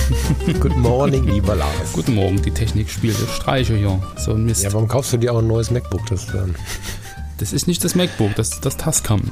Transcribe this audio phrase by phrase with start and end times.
[0.60, 1.92] Good morning, lieber Lars.
[1.92, 4.00] Guten Morgen, die Technik spielt Streiche hier.
[4.16, 4.62] So ein Mist.
[4.62, 6.06] Ja, warum kaufst du dir auch ein neues MacBook?
[6.06, 6.54] Das, ähm
[7.38, 9.30] das ist nicht das MacBook, das ist das Tascam.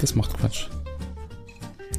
[0.00, 0.66] Das macht Quatsch.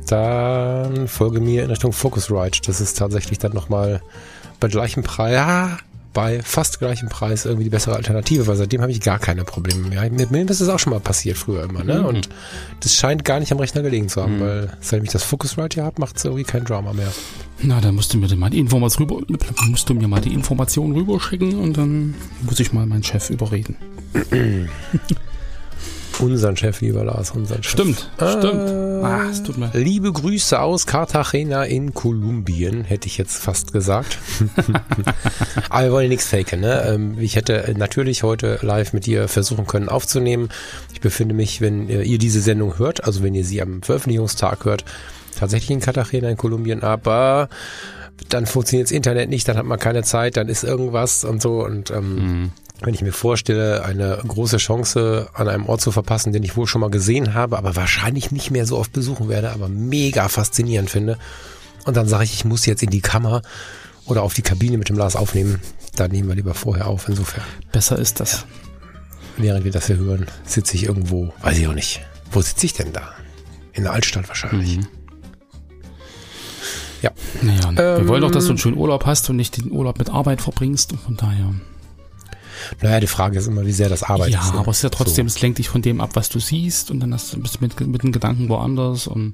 [0.08, 2.62] Dann folge mir in Richtung Focusrite.
[2.66, 4.02] Das ist tatsächlich dann nochmal
[4.60, 5.34] bei gleichem Preis.
[5.34, 5.78] Ja,
[6.13, 9.88] bei fast gleichem Preis irgendwie die bessere Alternative, weil seitdem habe ich gar keine Probleme
[9.88, 10.09] mehr.
[10.09, 12.00] Mit mir ist das auch schon mal passiert früher immer, ne?
[12.00, 12.05] Mhm.
[12.05, 12.30] Und
[12.80, 14.41] das scheint gar nicht am Rechner gelegen zu haben, mhm.
[14.41, 17.11] weil seitdem ich das Focusrite hier habe, macht es irgendwie kein Drama mehr.
[17.61, 19.25] Na, dann musst du mir mal die Information rüber,
[19.67, 23.75] musst du mir mal die Information rüberschicken und dann muss ich mal meinen Chef überreden.
[26.20, 27.72] Unseren Chef, lieber Lars, unseren Chef.
[27.72, 28.70] Stimmt, äh, stimmt.
[29.03, 29.72] Ah, es tut mir.
[29.73, 34.17] Liebe Grüße aus Cartagena in Kolumbien, hätte ich jetzt fast gesagt.
[35.70, 36.84] Aber wir wollen nichts faken, ne?
[36.88, 40.50] Ähm, ich hätte natürlich heute live mit dir versuchen können aufzunehmen.
[40.94, 44.84] Ich befinde mich, wenn ihr diese Sendung hört, also wenn ihr sie am Veröffentlichungstag hört,
[45.38, 47.50] tatsächlich in Cartagena in Kolumbien, aber
[48.28, 51.64] dann funktioniert das Internet nicht, dann hat man keine Zeit, dann ist irgendwas und so
[51.64, 56.33] und ähm, mhm wenn ich mir vorstelle, eine große Chance an einem Ort zu verpassen,
[56.33, 59.52] den ich wohl schon mal gesehen habe, aber wahrscheinlich nicht mehr so oft besuchen werde,
[59.52, 61.17] aber mega faszinierend finde.
[61.85, 63.41] Und dann sage ich, ich muss jetzt in die Kammer
[64.05, 65.59] oder auf die Kabine mit dem Lars aufnehmen.
[65.95, 67.44] Da nehmen wir lieber vorher auf, insofern.
[67.72, 68.33] Besser ist das.
[68.33, 68.38] Ja.
[69.38, 72.02] Während wir das hier hören, sitze ich irgendwo, weiß ich auch nicht.
[72.31, 73.13] Wo sitze ich denn da?
[73.73, 74.77] In der Altstadt wahrscheinlich.
[74.77, 74.88] Mhm.
[77.02, 77.11] Ja.
[77.41, 80.00] Naja, ähm, wir wollen doch, dass du einen schönen Urlaub hast und nicht den Urlaub
[80.00, 80.91] mit Arbeit verbringst.
[80.91, 81.53] Und von daher.
[82.81, 84.47] Naja, die Frage ist immer, wie sehr das Arbeit ja, ist.
[84.47, 84.59] Ja, ne?
[84.59, 85.36] aber es ist ja trotzdem, so.
[85.36, 87.80] es lenkt dich von dem ab, was du siehst und dann hast du bist mit,
[87.80, 89.34] mit den Gedanken woanders und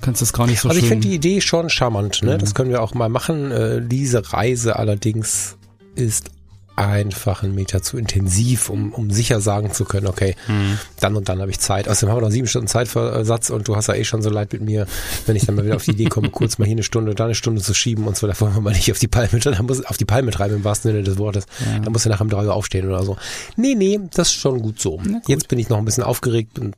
[0.00, 2.34] kannst das gar nicht so Also ich finde die Idee schon charmant, ne?
[2.34, 2.38] Mhm.
[2.38, 3.50] Das können wir auch mal machen.
[3.50, 5.56] Äh, diese Reise allerdings
[5.94, 6.30] ist
[6.78, 10.78] einfach einen Meter zu intensiv, um, um sicher sagen zu können, okay, mhm.
[11.00, 11.88] dann und dann habe ich Zeit.
[11.88, 14.52] Außerdem haben wir noch sieben Stunden Zeitversatz und du hast ja eh schon so leid
[14.52, 14.86] mit mir,
[15.26, 17.24] wenn ich dann mal wieder auf die Idee komme, kurz mal hier eine Stunde, da
[17.24, 19.66] eine Stunde zu schieben und so, da wollen wir mal nicht auf die Palme, dann
[19.66, 21.46] muss auf die Palme treiben im wahrsten Sinne des Wortes.
[21.60, 21.80] Ja.
[21.80, 23.16] Dann muss er nachher um drei Uhr aufstehen oder so.
[23.56, 24.98] Nee, nee, das ist schon gut so.
[24.98, 25.28] Gut.
[25.28, 26.76] Jetzt bin ich noch ein bisschen aufgeregt und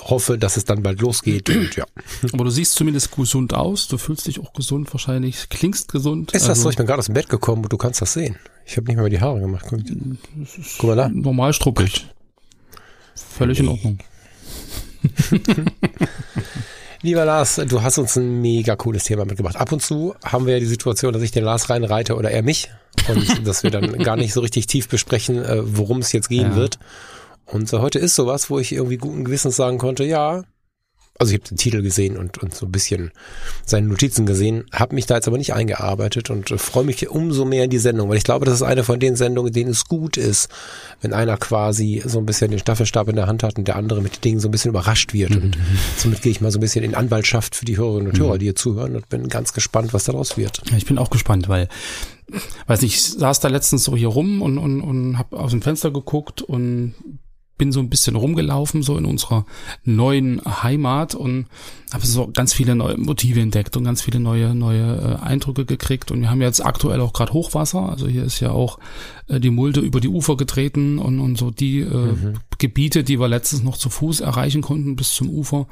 [0.00, 1.84] hoffe, dass es dann bald losgeht und ja.
[2.32, 6.32] Aber du siehst zumindest gesund aus, du fühlst dich auch gesund wahrscheinlich, klingst gesund.
[6.32, 6.70] Ist das also, so?
[6.70, 8.36] Ich bin gerade aus dem Bett gekommen und du kannst das sehen.
[8.66, 9.66] Ich habe nicht mal die Haare gemacht.
[9.68, 9.80] Guck,
[10.78, 11.08] Guck mal da.
[11.08, 12.06] Normal struckig.
[13.14, 13.98] Völlig in Ordnung.
[17.02, 19.56] Lieber Lars, du hast uns ein mega cooles Thema mitgebracht.
[19.56, 22.42] Ab und zu haben wir ja die Situation, dass ich den Lars reinreite oder er
[22.42, 22.70] mich
[23.08, 26.50] und dass wir dann gar nicht so richtig tief besprechen, äh, worum es jetzt gehen
[26.50, 26.56] ja.
[26.56, 26.78] wird.
[27.50, 30.42] Und äh, heute ist sowas, wo ich irgendwie guten Gewissens sagen konnte, ja,
[31.18, 33.10] also ich habe den Titel gesehen und, und so ein bisschen
[33.66, 37.44] seine Notizen gesehen, habe mich da jetzt aber nicht eingearbeitet und äh, freue mich umso
[37.44, 39.86] mehr in die Sendung, weil ich glaube, das ist eine von den Sendungen, denen es
[39.86, 40.48] gut ist,
[41.00, 44.00] wenn einer quasi so ein bisschen den Staffelstab in der Hand hat und der andere
[44.00, 45.30] mit den Dingen so ein bisschen überrascht wird.
[45.30, 45.42] Mhm.
[45.42, 45.58] Und
[45.96, 48.38] somit gehe ich mal so ein bisschen in Anwaltschaft für die Hörerinnen und Hörer, mhm.
[48.38, 50.62] die hier zuhören und bin ganz gespannt, was daraus wird.
[50.70, 51.68] Ja, ich bin auch gespannt, weil
[52.66, 55.62] weiß nicht, ich saß da letztens so hier rum und, und, und habe aus dem
[55.62, 56.94] Fenster geguckt und
[57.58, 59.44] bin so ein bisschen rumgelaufen, so in unserer
[59.84, 61.46] neuen Heimat und
[61.92, 66.10] habe so ganz viele neue Motive entdeckt und ganz viele neue, neue äh, Eindrücke gekriegt.
[66.10, 67.88] Und wir haben jetzt aktuell auch gerade Hochwasser.
[67.88, 68.78] Also hier ist ja auch
[69.28, 72.34] äh, die Mulde über die Ufer getreten und, und so die äh, mhm.
[72.58, 75.66] Gebiete, die wir letztens noch zu Fuß erreichen konnten bis zum Ufer,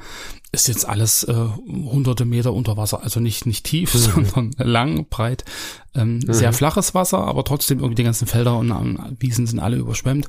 [0.51, 1.33] ist jetzt alles äh,
[1.67, 3.03] hunderte Meter unter Wasser.
[3.03, 4.25] Also nicht, nicht tief, mhm.
[4.25, 5.45] sondern lang, breit.
[5.93, 6.33] Ähm, mhm.
[6.33, 10.27] Sehr flaches Wasser, aber trotzdem irgendwie die ganzen Felder und äh, Wiesen sind alle überschwemmt.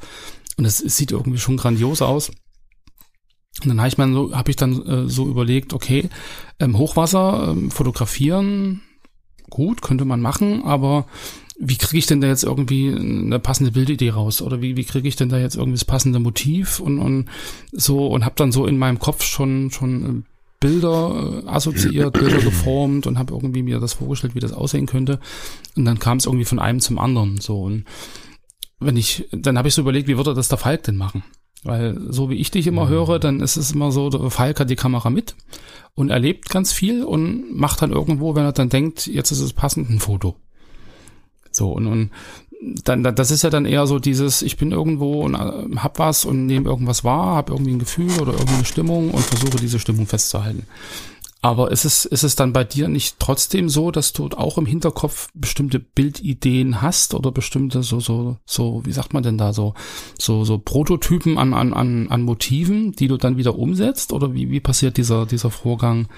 [0.59, 2.31] Und es, sieht irgendwie schon grandios aus.
[3.63, 6.11] Und dann habe ich mir so, habe ich dann äh, so überlegt, okay,
[6.61, 8.82] ähm, Hochwasser ähm, fotografieren,
[9.50, 11.06] gut, könnte man machen, aber
[11.59, 14.43] wie kriege ich denn da jetzt irgendwie eine passende Bildidee raus?
[14.43, 17.27] Oder wie, wie kriege ich denn da jetzt irgendwie das passende Motiv und, und
[17.73, 20.23] so und habe dann so in meinem Kopf schon schon äh,
[20.61, 25.19] Bilder äh, assoziiert, Bilder geformt und habe irgendwie mir das vorgestellt, wie das aussehen könnte.
[25.77, 27.85] Und dann kam es irgendwie von einem zum anderen so und
[28.81, 31.25] wenn ich, dann habe ich so überlegt, wie würde das der Falk denn machen?
[31.65, 32.91] Weil so wie ich dich immer mhm.
[32.91, 35.35] höre, dann ist es immer so, der Falk hat die Kamera mit
[35.95, 39.53] und erlebt ganz viel und macht dann irgendwo, wenn er dann denkt, jetzt ist es
[39.53, 40.37] passend, ein Foto.
[41.51, 42.11] So, und, und
[42.85, 46.25] dann, das ist ja dann eher so dieses, ich bin irgendwo und äh, hab was
[46.25, 49.79] und nehme irgendwas wahr, hab irgendwie ein Gefühl oder irgendwie eine Stimmung und versuche diese
[49.79, 50.67] Stimmung festzuhalten.
[51.40, 54.67] Aber ist es, ist es dann bei dir nicht trotzdem so, dass du auch im
[54.67, 59.75] Hinterkopf bestimmte Bildideen hast oder bestimmte so, so, so, wie sagt man denn da, so,
[60.19, 64.12] so, so Prototypen an, an, an, an Motiven, die du dann wieder umsetzt?
[64.12, 66.08] Oder wie, wie passiert dieser, dieser Vorgang,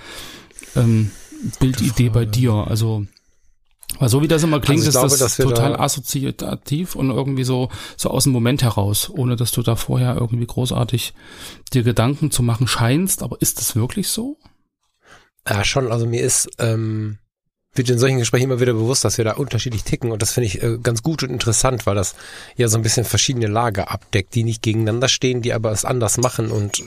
[0.75, 1.11] ähm,
[1.59, 2.55] Bildidee bei dir?
[2.55, 3.05] Also,
[3.99, 7.45] weil so wie das immer klingt, also ist glaube, das total da assoziativ und irgendwie
[7.45, 7.69] so,
[7.99, 11.13] so aus dem Moment heraus, ohne dass du da vorher irgendwie großartig
[11.75, 13.23] dir Gedanken zu machen scheinst.
[13.23, 14.39] Aber ist das wirklich so?
[15.51, 15.91] Ja, schon.
[15.91, 17.19] Also mir ist, ähm,
[17.75, 20.47] wird in solchen Gesprächen immer wieder bewusst, dass wir da unterschiedlich ticken und das finde
[20.47, 22.15] ich äh, ganz gut und interessant, weil das
[22.57, 26.19] ja so ein bisschen verschiedene Lager abdeckt, die nicht gegeneinander stehen, die aber es anders
[26.19, 26.85] machen und äh,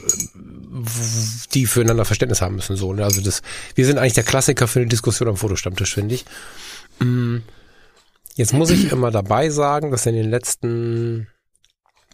[1.54, 2.75] die füreinander Verständnis haben müssen.
[2.77, 3.04] So, ne?
[3.04, 3.42] Also das,
[3.75, 6.25] wir sind eigentlich der Klassiker für eine Diskussion am Fotostammtisch, finde ich.
[7.00, 7.38] Mm.
[8.36, 11.27] Jetzt muss ich immer dabei sagen, dass in den letzten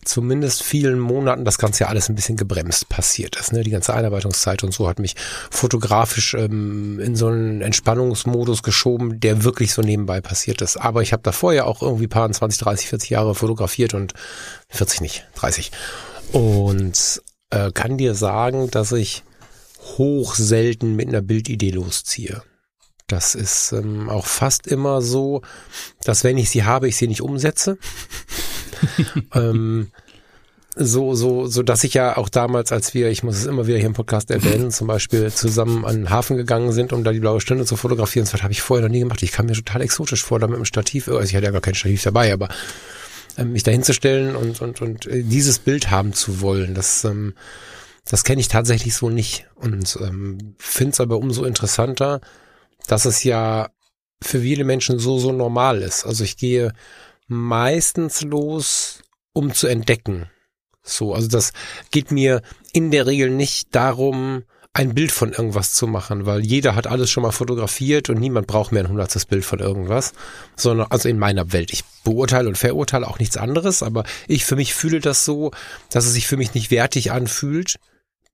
[0.06, 3.54] zumindest vielen Monaten das Ganze ja alles ein bisschen gebremst passiert ist.
[3.54, 3.64] Ne?
[3.64, 5.16] Die ganze Einarbeitungszeit und so hat mich
[5.50, 10.78] fotografisch ähm, in so einen Entspannungsmodus geschoben, der wirklich so nebenbei passiert ist.
[10.78, 14.14] Aber ich habe davor ja auch irgendwie paar 20, 30, 40 Jahre fotografiert und
[14.70, 15.72] 40 nicht, 30.
[16.32, 19.24] Und äh, kann dir sagen, dass ich
[19.98, 22.44] hoch selten mit einer Bildidee losziehe.
[23.08, 25.42] Das ist ähm, auch fast immer so,
[26.04, 27.78] dass wenn ich sie habe, ich sie nicht umsetze.
[29.34, 29.92] ähm,
[30.76, 33.78] so, so, so, dass ich ja auch damals, als wir, ich muss es immer wieder
[33.78, 37.20] hier im Podcast erwähnen, zum Beispiel zusammen an den Hafen gegangen sind, um da die
[37.20, 39.22] blaue Stunde zu fotografieren, das habe ich vorher noch nie gemacht.
[39.24, 41.62] Ich kam mir total exotisch vor, da mit dem Stativ, also ich hatte ja gar
[41.62, 42.50] kein Stativ dabei, aber
[43.38, 47.34] ähm, mich da hinzustellen und, und, und äh, dieses Bild haben zu wollen, das, ähm,
[48.06, 52.22] das kenne ich tatsächlich so nicht und ähm, finde es aber umso interessanter,
[52.88, 53.70] dass es ja
[54.22, 56.06] für viele Menschen so, so normal ist.
[56.06, 56.74] Also ich gehe
[57.30, 59.02] meistens los,
[59.34, 60.30] um zu entdecken.
[60.82, 61.54] So, also das
[61.92, 62.42] geht mir
[62.74, 64.44] in der Regel nicht darum,
[64.74, 68.48] ein Bild von irgendwas zu machen, weil jeder hat alles schon mal fotografiert und niemand
[68.48, 70.14] braucht mehr ein hundertstes Bild von irgendwas,
[70.56, 71.74] sondern also in meiner Welt.
[71.74, 75.52] Ich beurteile und verurteile auch nichts anderes, aber ich für mich fühle das so,
[75.90, 77.80] dass es sich für mich nicht wertig anfühlt.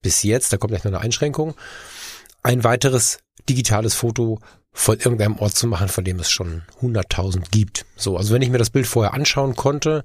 [0.02, 1.54] Bis jetzt, da kommt gleich noch eine Einschränkung,
[2.42, 3.18] ein weiteres
[3.48, 4.38] digitales Foto
[4.78, 7.86] von irgendeinem Ort zu machen, von dem es schon 100.000 gibt.
[7.96, 10.04] So, also wenn ich mir das Bild vorher anschauen konnte,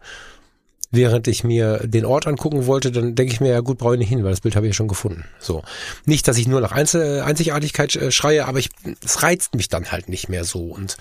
[0.92, 4.00] während ich mir den Ort angucken wollte, dann denke ich mir, ja gut, brauche ich
[4.00, 5.26] nicht hin, weil das Bild habe ich ja schon gefunden.
[5.40, 5.62] So.
[6.06, 8.70] Nicht, dass ich nur nach Einzel Einzigartigkeit äh, schreie, aber ich,
[9.04, 10.64] es reizt mich dann halt nicht mehr so.
[10.64, 10.96] Und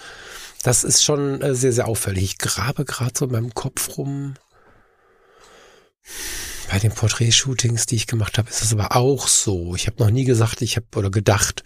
[0.65, 2.25] das ist schon äh, sehr, sehr auffällig.
[2.25, 4.35] Ich grabe gerade so in meinem Kopf rum.
[6.69, 9.77] Bei den Porträtshootings, die ich gemacht habe, ist es aber auch so.
[9.77, 11.63] Ich habe noch nie gesagt, ich habe oder gedacht,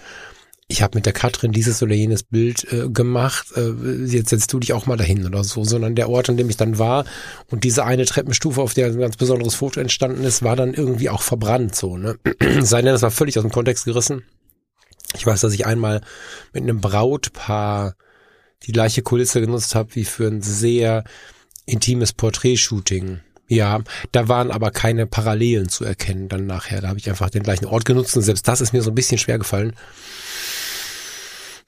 [0.66, 3.70] ich habe mit der Katrin dieses oder jenes Bild äh, gemacht, äh,
[4.06, 6.56] jetzt setzt du dich auch mal dahin oder so, sondern der Ort, an dem ich
[6.56, 7.04] dann war
[7.50, 11.10] und diese eine Treppenstufe, auf der ein ganz besonderes Foto entstanden ist, war dann irgendwie
[11.10, 12.16] auch verbrannt so, ne?
[12.60, 14.24] Sei denn, das war völlig aus dem Kontext gerissen.
[15.16, 16.00] Ich weiß, dass ich einmal
[16.52, 17.94] mit einem Brautpaar
[18.64, 21.04] die gleiche Kulisse genutzt habe wie für ein sehr
[21.66, 23.20] intimes Porträtshooting.
[23.46, 26.80] Ja, da waren aber keine Parallelen zu erkennen dann nachher.
[26.80, 28.94] Da habe ich einfach den gleichen Ort genutzt und selbst das ist mir so ein
[28.94, 29.74] bisschen schwer gefallen.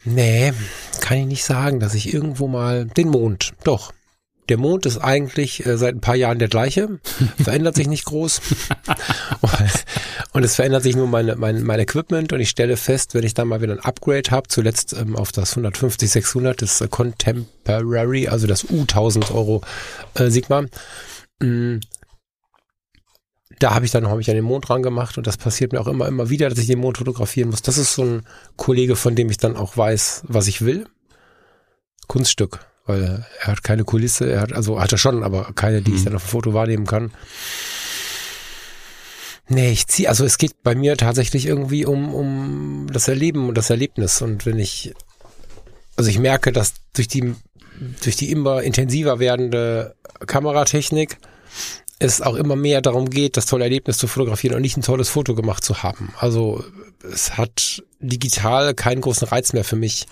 [0.07, 0.53] Nee,
[1.01, 3.93] kann ich nicht sagen, dass ich irgendwo mal den Mond, doch.
[4.49, 7.01] Der Mond ist eigentlich äh, seit ein paar Jahren der gleiche,
[7.43, 8.41] verändert sich nicht groß.
[10.33, 13.35] und es verändert sich nur meine, mein, mein Equipment und ich stelle fest, wenn ich
[13.35, 18.29] da mal wieder ein Upgrade habe, zuletzt ähm, auf das 150 600 das äh, Contemporary,
[18.29, 19.63] also das U1000 Euro
[20.15, 20.67] äh, Sigma,
[21.41, 21.81] mh, mm,
[23.59, 25.81] da habe ich dann habe ich an den Mond dran gemacht und das passiert mir
[25.81, 27.63] auch immer immer wieder, dass ich den Mond fotografieren muss.
[27.63, 28.23] Das ist so ein
[28.57, 30.87] Kollege, von dem ich dann auch weiß, was ich will.
[32.07, 35.91] Kunststück, weil er hat keine Kulisse, er hat also hat er schon, aber keine, die
[35.91, 35.97] mhm.
[35.97, 37.13] ich dann auf dem Foto wahrnehmen kann.
[39.49, 43.57] Nee, ich ziehe, also es geht bei mir tatsächlich irgendwie um, um das Erleben und
[43.57, 44.21] das Erlebnis.
[44.21, 44.93] Und wenn ich,
[45.95, 47.35] also ich merke, dass durch die,
[48.03, 49.95] durch die immer intensiver werdende
[50.27, 51.19] Kameratechnik
[51.99, 55.09] es auch immer mehr darum geht, das tolle Erlebnis zu fotografieren und nicht ein tolles
[55.09, 56.13] Foto gemacht zu haben.
[56.19, 56.63] Also
[57.03, 60.07] es hat digital keinen großen Reiz mehr für mich,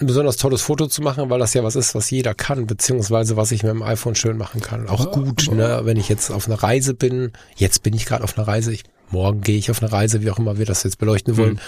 [0.00, 3.36] ein besonders tolles Foto zu machen, weil das ja was ist, was jeder kann, beziehungsweise
[3.36, 4.88] was ich mit dem iPhone schön machen kann.
[4.88, 7.32] Auch gut, ne, wenn ich jetzt auf einer Reise bin.
[7.56, 8.72] Jetzt bin ich gerade auf einer Reise.
[8.72, 11.60] Ich, morgen gehe ich auf eine Reise, wie auch immer wir das jetzt beleuchten wollen.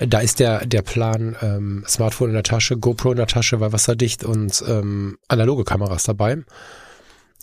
[0.00, 0.10] Mhm.
[0.10, 3.72] Da ist der, der Plan, ähm, Smartphone in der Tasche, GoPro in der Tasche, weil
[3.72, 6.38] wasserdicht und ähm, analoge Kameras dabei.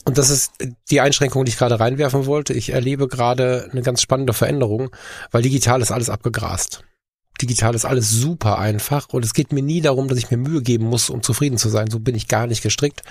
[0.05, 0.53] Und das ist
[0.91, 2.53] die Einschränkung, die ich gerade reinwerfen wollte.
[2.53, 4.95] Ich erlebe gerade eine ganz spannende Veränderung,
[5.31, 6.83] weil digital ist alles abgegrast.
[7.41, 10.61] Digital ist alles super einfach und es geht mir nie darum, dass ich mir Mühe
[10.61, 11.89] geben muss, um zufrieden zu sein.
[11.89, 13.01] So bin ich gar nicht gestrickt.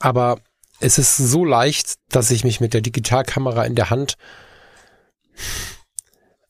[0.00, 0.40] Aber
[0.80, 4.16] es ist so leicht, dass ich mich mit der Digitalkamera in der Hand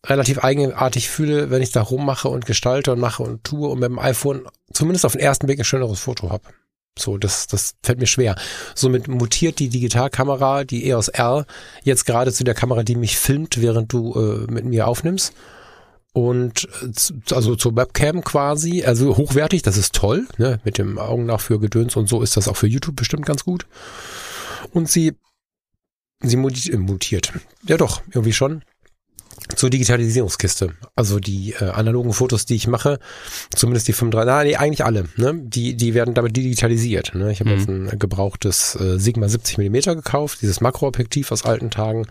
[0.06, 3.90] relativ eigenartig fühle, wenn ich da rummache und gestalte und mache und tue und mit
[3.90, 6.44] dem iPhone zumindest auf den ersten Blick ein schöneres Foto habe.
[6.98, 8.36] So, das, das fällt mir schwer.
[8.74, 11.46] Somit mutiert die Digitalkamera, die EOS R,
[11.82, 15.32] jetzt gerade zu der Kamera, die mich filmt, während du äh, mit mir aufnimmst.
[16.12, 20.60] Und äh, also zur Webcam quasi, also hochwertig, das ist toll, ne?
[20.64, 23.44] Mit dem Augen nach für Gedöns und so ist das auch für YouTube bestimmt ganz
[23.44, 23.66] gut.
[24.72, 25.14] Und sie,
[26.20, 27.32] sie mutiert, äh, mutiert.
[27.66, 28.62] Ja doch, irgendwie schon
[29.54, 30.74] zur Digitalisierungskiste.
[30.94, 32.98] Also die äh, analogen Fotos, die ich mache,
[33.54, 35.34] zumindest die 35, na, nee, eigentlich alle, ne?
[35.42, 37.14] Die, die werden damit digitalisiert.
[37.14, 37.32] Ne?
[37.32, 37.56] Ich habe mhm.
[37.56, 42.06] jetzt ein gebrauchtes äh, Sigma 70 Millimeter gekauft, dieses Makroobjektiv aus alten Tagen,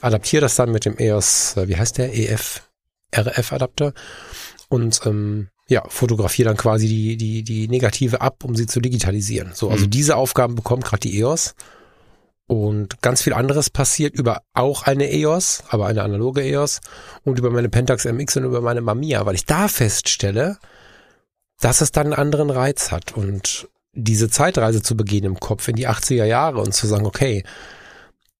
[0.00, 2.62] adaptiere das dann mit dem EOS, äh, wie heißt der, EF,
[3.14, 3.92] RF-Adapter
[4.68, 9.50] und ähm, ja, fotografiere dann quasi die, die, die Negative ab, um sie zu digitalisieren.
[9.52, 9.90] So, also mhm.
[9.90, 11.54] diese Aufgaben bekommt gerade die EOS
[12.46, 16.80] und ganz viel anderes passiert über auch eine EOS, aber eine analoge EOS
[17.24, 20.58] und über meine Pentax MX und über meine Mamiya, weil ich da feststelle,
[21.60, 23.16] dass es dann einen anderen Reiz hat.
[23.16, 27.42] Und diese Zeitreise zu begehen im Kopf in die 80er Jahre und zu sagen, okay,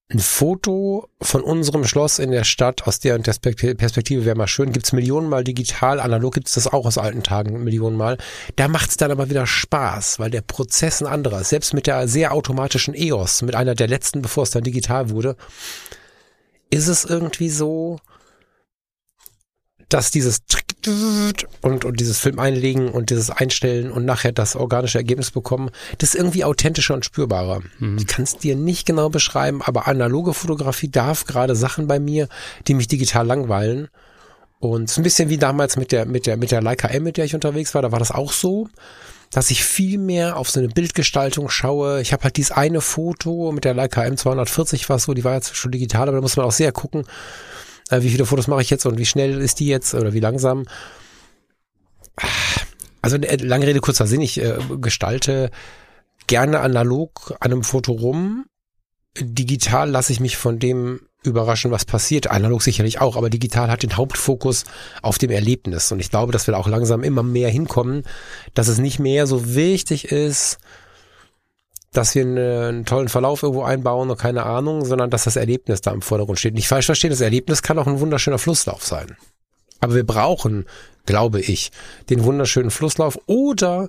[0.09, 4.73] ein Foto von unserem Schloss in der Stadt aus der Perspektive wäre mal schön.
[4.73, 8.17] Gibt's Millionenmal digital, analog gibt's das auch aus alten Tagen Millionenmal.
[8.55, 11.49] Da macht's dann aber wieder Spaß, weil der Prozess ein anderer ist.
[11.49, 15.37] Selbst mit der sehr automatischen EOS, mit einer der letzten, bevor es dann digital wurde,
[16.71, 17.99] ist es irgendwie so,
[19.89, 20.39] dass dieses
[21.63, 26.11] und, und dieses Film einlegen und dieses Einstellen und nachher das organische Ergebnis bekommen, das
[26.11, 27.63] ist irgendwie authentischer und spürbarer.
[27.79, 27.99] Mhm.
[27.99, 32.29] Ich kann es dir nicht genau beschreiben, aber analoge Fotografie darf gerade Sachen bei mir,
[32.67, 33.89] die mich digital langweilen.
[34.59, 37.17] Und ist ein bisschen wie damals mit der, mit der, mit der Leica M, mit
[37.17, 38.69] der ich unterwegs war, da war das auch so
[39.33, 42.01] dass ich viel mehr auf so eine Bildgestaltung schaue.
[42.01, 45.57] Ich habe halt dieses eine Foto mit der Leica M240 war so, die war jetzt
[45.57, 47.05] schon digital, aber da muss man auch sehr gucken,
[47.91, 50.21] äh, wie viele Fotos mache ich jetzt und wie schnell ist die jetzt oder wie
[50.21, 50.65] langsam.
[53.03, 55.51] Also äh, lange Rede, kurzer Sinn, ich äh, gestalte
[56.27, 58.47] gerne analog an einem Foto rum.
[59.19, 62.31] Digital lasse ich mich von dem überraschen, was passiert.
[62.31, 64.65] Analog sicherlich auch, aber digital hat den Hauptfokus
[65.03, 65.91] auf dem Erlebnis.
[65.93, 68.03] Und ich glaube, dass wir auch langsam immer mehr hinkommen,
[68.55, 70.59] dass es nicht mehr so wichtig ist,
[71.97, 75.93] dass wir einen, tollen Verlauf irgendwo einbauen oder keine Ahnung, sondern dass das Erlebnis da
[75.93, 76.55] im Vordergrund steht.
[76.55, 79.17] Nicht falsch verstehen, das Erlebnis kann auch ein wunderschöner Flusslauf sein.
[79.81, 80.67] Aber wir brauchen,
[81.05, 81.71] glaube ich,
[82.11, 83.89] den wunderschönen Flusslauf oder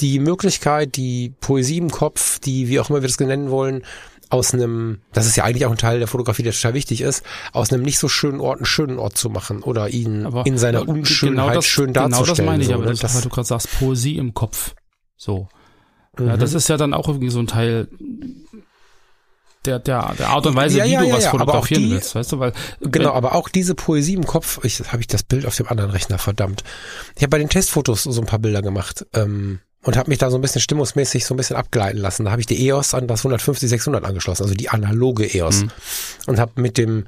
[0.00, 3.82] die Möglichkeit, die Poesie im Kopf, die, wie auch immer wir das nennen wollen,
[4.30, 7.22] aus einem, das ist ja eigentlich auch ein Teil der Fotografie, der total wichtig ist,
[7.52, 10.56] aus einem nicht so schönen Ort einen schönen Ort zu machen oder ihn aber in
[10.56, 12.24] seiner Unschönheit genau das, schön darzustellen.
[12.24, 12.94] Genau das meine ich, so, aber ne?
[12.94, 14.74] das, weil du gerade sagst, Poesie im Kopf.
[15.18, 15.48] So.
[16.18, 16.28] Mhm.
[16.28, 17.88] Ja, das ist ja dann auch irgendwie so ein Teil
[19.64, 22.32] der, der, der Art und Weise, ja, wie ja, du was fotografieren die, willst, weißt
[22.32, 22.52] du, weil.
[22.80, 25.68] Genau, wenn, aber auch diese Poesie im Kopf, ich habe ich das Bild auf dem
[25.68, 26.64] anderen Rechner, verdammt.
[27.14, 30.30] Ich habe bei den Testfotos so ein paar Bilder gemacht, ähm, und habe mich da
[30.30, 32.24] so ein bisschen stimmungsmäßig so ein bisschen abgleiten lassen.
[32.24, 35.62] Da habe ich die EOS an das 150 600 angeschlossen, also die analoge EOS.
[35.62, 35.70] Mhm.
[36.26, 37.06] Und habe mit dem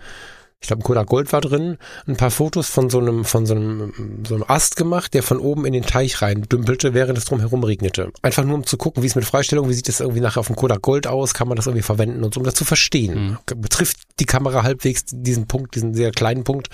[0.64, 3.54] ich glaube, ein Kodak Gold war drin, ein paar Fotos von so einem, von so
[3.54, 7.26] einem, so einem Ast gemacht, der von oben in den Teich rein dümpelte, während es
[7.26, 8.10] drumherum regnete.
[8.22, 10.46] Einfach nur um zu gucken, wie es mit Freistellung, wie sieht es irgendwie nachher auf
[10.46, 13.38] dem Kodak Gold aus, kann man das irgendwie verwenden und so, um das zu verstehen.
[13.46, 13.60] Mhm.
[13.60, 16.70] Betrifft die Kamera halbwegs diesen Punkt, diesen sehr kleinen Punkt.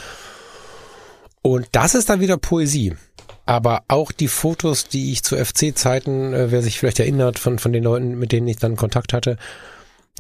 [1.42, 2.94] Und das ist dann wieder Poesie.
[3.44, 7.73] Aber auch die Fotos, die ich zu FC-Zeiten, äh, wer sich vielleicht erinnert, von, von
[7.73, 9.37] den Leuten, mit denen ich dann Kontakt hatte,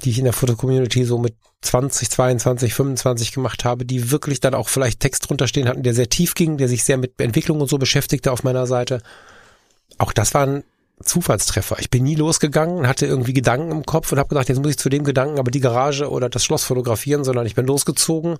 [0.04, 4.54] die ich in der Fotocommunity so mit 20, 22, 25 gemacht habe, die wirklich dann
[4.54, 7.60] auch vielleicht Text drunter stehen hatten, der sehr tief ging, der sich sehr mit Entwicklung
[7.60, 9.02] und so beschäftigte auf meiner Seite.
[9.98, 10.64] Auch das waren
[11.02, 11.78] Zufallstreffer.
[11.78, 14.78] Ich bin nie losgegangen, hatte irgendwie Gedanken im Kopf und habe gedacht, jetzt muss ich
[14.78, 18.36] zu dem Gedanken aber die Garage oder das Schloss fotografieren, sondern ich bin losgezogen,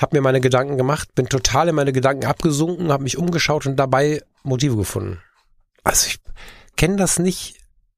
[0.00, 3.76] habe mir meine Gedanken gemacht, bin total in meine Gedanken abgesunken, habe mich umgeschaut und
[3.76, 5.20] dabei Motive gefunden.
[5.84, 6.18] Also ich
[6.76, 7.56] kenne das nicht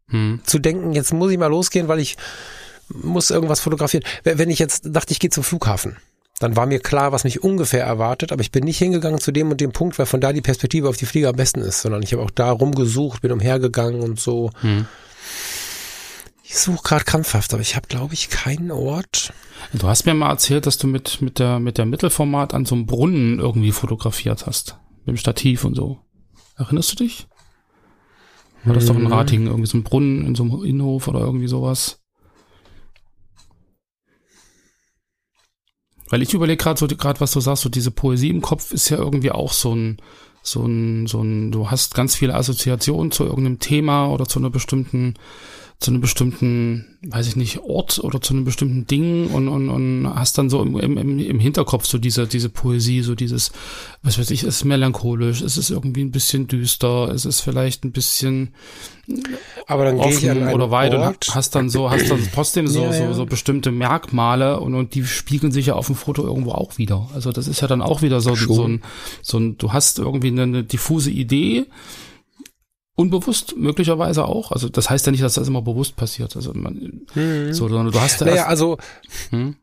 [0.09, 0.41] hm.
[0.45, 2.17] zu denken, jetzt muss ich mal losgehen, weil ich
[2.89, 4.05] muss irgendwas fotografieren.
[4.23, 5.97] Wenn ich jetzt dachte, ich gehe zum Flughafen,
[6.41, 9.51] dann war mir klar, was mich ungefähr erwartet, aber ich bin nicht hingegangen zu dem
[9.51, 12.03] und dem Punkt, weil von da die Perspektive auf die Flieger am besten ist, sondern
[12.03, 14.51] ich habe auch da rumgesucht, bin umhergegangen und so.
[14.61, 14.87] Hm.
[16.43, 19.33] Ich suche gerade krampfhaft, aber ich habe, glaube ich, keinen Ort.
[19.73, 22.75] Du hast mir mal erzählt, dass du mit, mit, der, mit der Mittelformat an so
[22.75, 24.77] einem Brunnen irgendwie fotografiert hast.
[25.05, 26.01] Mit dem Stativ und so.
[26.57, 27.27] Erinnerst du dich?
[28.65, 28.95] War das hm.
[28.95, 32.04] doch ein Rating, irgendwie so ein Brunnen in so einem Innenhof oder irgendwie sowas?
[36.15, 38.89] Weil ich überlege gerade so, gerade was du sagst, so diese Poesie im Kopf ist
[38.89, 39.97] ja irgendwie auch so ein,
[40.43, 44.51] so ein, so ein, du hast ganz viele Assoziationen zu irgendeinem Thema oder zu einer
[44.51, 45.15] bestimmten,
[45.85, 50.15] zu einem bestimmten, weiß ich nicht, Ort oder zu einem bestimmten Ding und, und, und
[50.15, 53.53] hast dann so im, im, im Hinterkopf so diese, diese Poesie, so dieses,
[54.03, 57.85] was weiß ich, es ist melancholisch, es ist irgendwie ein bisschen düster, es ist vielleicht
[57.85, 58.55] ein bisschen
[59.67, 61.29] aber dann gehe ich an oder weiter Ort.
[61.35, 65.05] hast dann so, hast dann trotzdem so, ja, so, so bestimmte Merkmale und, und die
[65.05, 67.11] spiegeln sich ja auf dem Foto irgendwo auch wieder.
[67.13, 68.83] Also das ist ja dann auch wieder so, so ein,
[69.21, 71.67] so ein, du hast irgendwie eine diffuse Idee,
[72.97, 74.53] Unbewusst möglicherweise auch.
[74.53, 76.37] Also das heißt ja nicht, dass das immer bewusst passiert.
[76.37, 77.53] Also man, hm.
[77.53, 78.27] so, sondern du hast ja.
[78.27, 78.79] Naja, also
[79.31, 79.57] hm?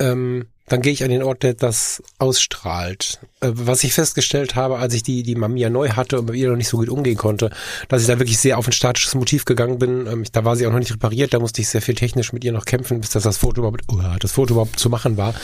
[0.00, 3.18] ähm, dann gehe ich an den Ort, der das ausstrahlt.
[3.40, 6.48] Äh, was ich festgestellt habe, als ich die, die Mamiya neu hatte und mit ihr
[6.48, 7.50] noch nicht so gut umgehen konnte,
[7.88, 10.06] dass ich da wirklich sehr auf ein statisches Motiv gegangen bin.
[10.06, 12.44] Ähm, da war sie auch noch nicht repariert, da musste ich sehr viel technisch mit
[12.44, 15.34] ihr noch kämpfen, bis das, das Foto überhaupt, uh, das Foto überhaupt zu machen war.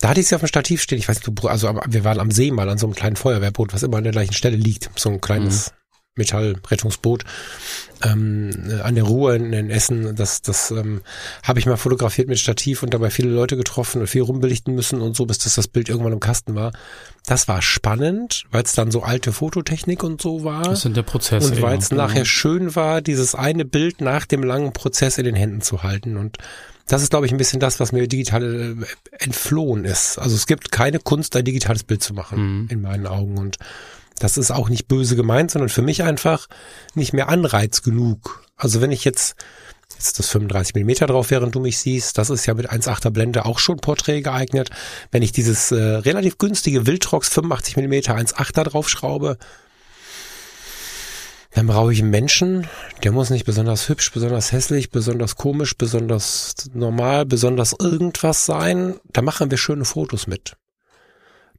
[0.00, 0.98] Da hatte ich sie auf dem Stativ stehen.
[0.98, 3.82] Ich weiß nicht, also wir waren am See mal an so einem kleinen Feuerwehrboot, was
[3.82, 4.90] immer an der gleichen Stelle liegt.
[4.96, 5.78] So ein kleines mhm.
[6.18, 7.24] Metallrettungsboot
[8.04, 8.50] ähm,
[8.82, 10.14] an der Ruhr in, in Essen.
[10.14, 11.00] Das, das ähm,
[11.42, 15.00] habe ich mal fotografiert mit Stativ und dabei viele Leute getroffen und viel rumbelichten müssen
[15.00, 16.72] und so, bis das, das Bild irgendwann im Kasten war.
[17.26, 20.62] Das war spannend, weil es dann so alte Fototechnik und so war.
[20.64, 21.46] Das sind der Prozess.
[21.46, 25.34] Und weil es nachher schön war, dieses eine Bild nach dem langen Prozess in den
[25.34, 26.38] Händen zu halten und
[26.88, 30.18] das ist, glaube ich, ein bisschen das, was mir digital äh, entflohen ist.
[30.18, 32.68] Also es gibt keine Kunst, ein digitales Bild zu machen, mhm.
[32.70, 33.38] in meinen Augen.
[33.38, 33.58] Und
[34.18, 36.48] das ist auch nicht böse gemeint, sondern für mich einfach
[36.94, 38.42] nicht mehr Anreiz genug.
[38.56, 39.36] Also wenn ich jetzt,
[39.94, 43.44] jetzt das 35 Millimeter drauf, während du mich siehst, das ist ja mit 1,8er Blende
[43.44, 44.70] auch schon Porträt geeignet.
[45.10, 49.36] Wenn ich dieses äh, relativ günstige Wildrox 85 Millimeter 1,8er draufschraube,
[51.58, 52.68] dann brauche ich einen Menschen,
[53.02, 59.00] der muss nicht besonders hübsch, besonders hässlich, besonders komisch, besonders normal, besonders irgendwas sein.
[59.12, 60.56] Da machen wir schöne Fotos mit.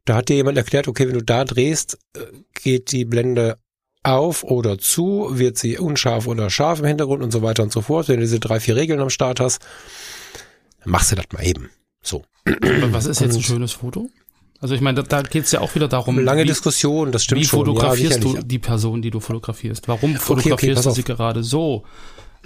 [0.05, 2.21] Da hat dir jemand erklärt, okay, wenn du da drehst, äh,
[2.53, 3.57] geht die Blende
[4.01, 7.81] auf oder zu, wird sie unscharf oder scharf im Hintergrund und so weiter und so
[7.81, 8.07] fort.
[8.07, 9.61] Wenn du diese drei, vier Regeln am Start hast,
[10.85, 11.71] machst du das mal eben.
[12.01, 12.23] So.
[12.45, 14.09] Was ist jetzt ein schönes Foto?
[14.61, 16.19] Also ich meine, da, da geht es ja auch wieder darum.
[16.19, 17.61] Lange wie, Diskussion, das stimmt wie schon.
[17.61, 19.87] Wie fotografierst ja, du die Person, die du fotografierst?
[19.87, 21.83] Warum fotografierst okay, okay, du sie gerade so?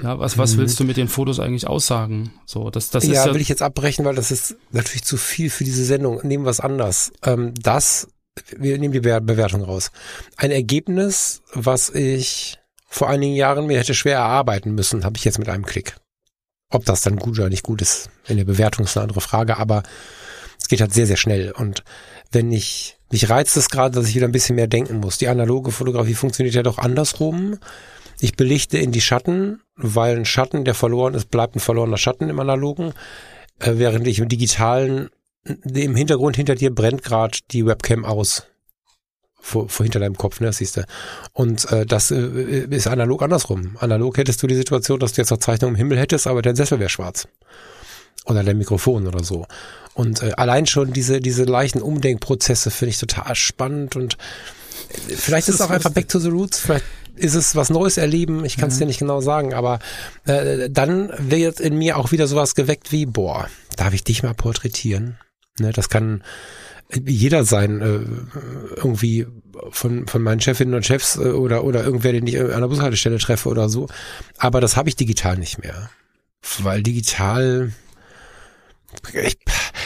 [0.01, 0.59] Ja, was, was mhm.
[0.59, 2.33] willst du mit den Fotos eigentlich aussagen?
[2.45, 5.17] So, das, das ist ja, ja will ich jetzt abbrechen, weil das ist natürlich zu
[5.17, 6.19] viel für diese Sendung.
[6.23, 7.11] Nehmen wir was anders.
[7.23, 8.07] Ähm, das,
[8.57, 9.91] wir nehmen die Bewertung raus.
[10.37, 15.39] Ein Ergebnis, was ich vor einigen Jahren mir hätte schwer erarbeiten müssen, habe ich jetzt
[15.39, 15.95] mit einem Klick.
[16.69, 19.57] Ob das dann gut oder nicht gut ist, in der Bewertung ist eine andere Frage,
[19.57, 19.83] aber
[20.59, 21.51] es geht halt sehr, sehr schnell.
[21.51, 21.83] Und
[22.33, 25.17] wenn ich, mich reizt es gerade, dass ich wieder ein bisschen mehr denken muss.
[25.17, 27.59] Die analoge Fotografie funktioniert ja doch andersrum.
[28.19, 32.29] Ich belichte in die Schatten, weil ein Schatten, der verloren ist, bleibt ein verlorener Schatten
[32.29, 32.93] im analogen.
[33.59, 35.09] Äh, während ich im digitalen,
[35.43, 38.47] im Hintergrund hinter dir brennt gerade die Webcam aus.
[39.39, 40.85] Vor, vor hinter deinem Kopf, ne, das siehst du.
[41.33, 43.75] Und äh, das äh, ist analog andersrum.
[43.79, 46.55] Analog hättest du die Situation, dass du jetzt eine Zeichnung im Himmel hättest, aber der
[46.55, 47.27] Sessel wäre schwarz.
[48.25, 49.45] Oder der Mikrofon oder so.
[49.93, 54.17] Und äh, allein schon diese, diese leichten Umdenkprozesse finde ich total spannend und
[55.09, 57.97] äh, vielleicht ist es auch einfach back to the roots, vielleicht ist es was Neues
[57.97, 58.79] erleben, ich kann es mhm.
[58.79, 59.79] dir nicht genau sagen, aber
[60.25, 64.33] äh, dann wird in mir auch wieder sowas geweckt wie, boah, darf ich dich mal
[64.33, 65.17] porträtieren?
[65.59, 66.23] Ne, das kann
[67.05, 67.99] jeder sein, äh,
[68.77, 69.27] irgendwie
[69.71, 73.17] von, von meinen Chefinnen und Chefs äh, oder, oder irgendwer, den ich an der Bushaltestelle
[73.19, 73.87] treffe oder so.
[74.37, 75.89] Aber das habe ich digital nicht mehr.
[76.59, 77.71] Weil digital,
[79.13, 79.37] ich,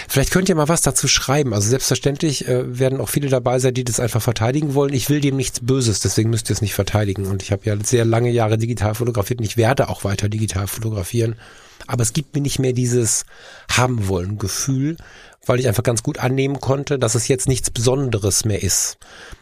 [0.08, 1.54] vielleicht könnt ihr mal was dazu schreiben.
[1.54, 4.94] Also selbstverständlich äh, werden auch viele dabei sein, die das einfach verteidigen wollen.
[4.94, 7.26] Ich will dem nichts Böses, deswegen müsst ihr es nicht verteidigen.
[7.26, 10.68] Und ich habe ja sehr lange Jahre digital fotografiert und ich werde auch weiter digital
[10.68, 11.36] fotografieren.
[11.86, 13.26] Aber es gibt mir nicht mehr dieses
[13.72, 14.98] haben wollen Gefühl,
[15.46, 18.98] weil ich einfach ganz gut annehmen konnte, dass es jetzt nichts Besonderes mehr ist.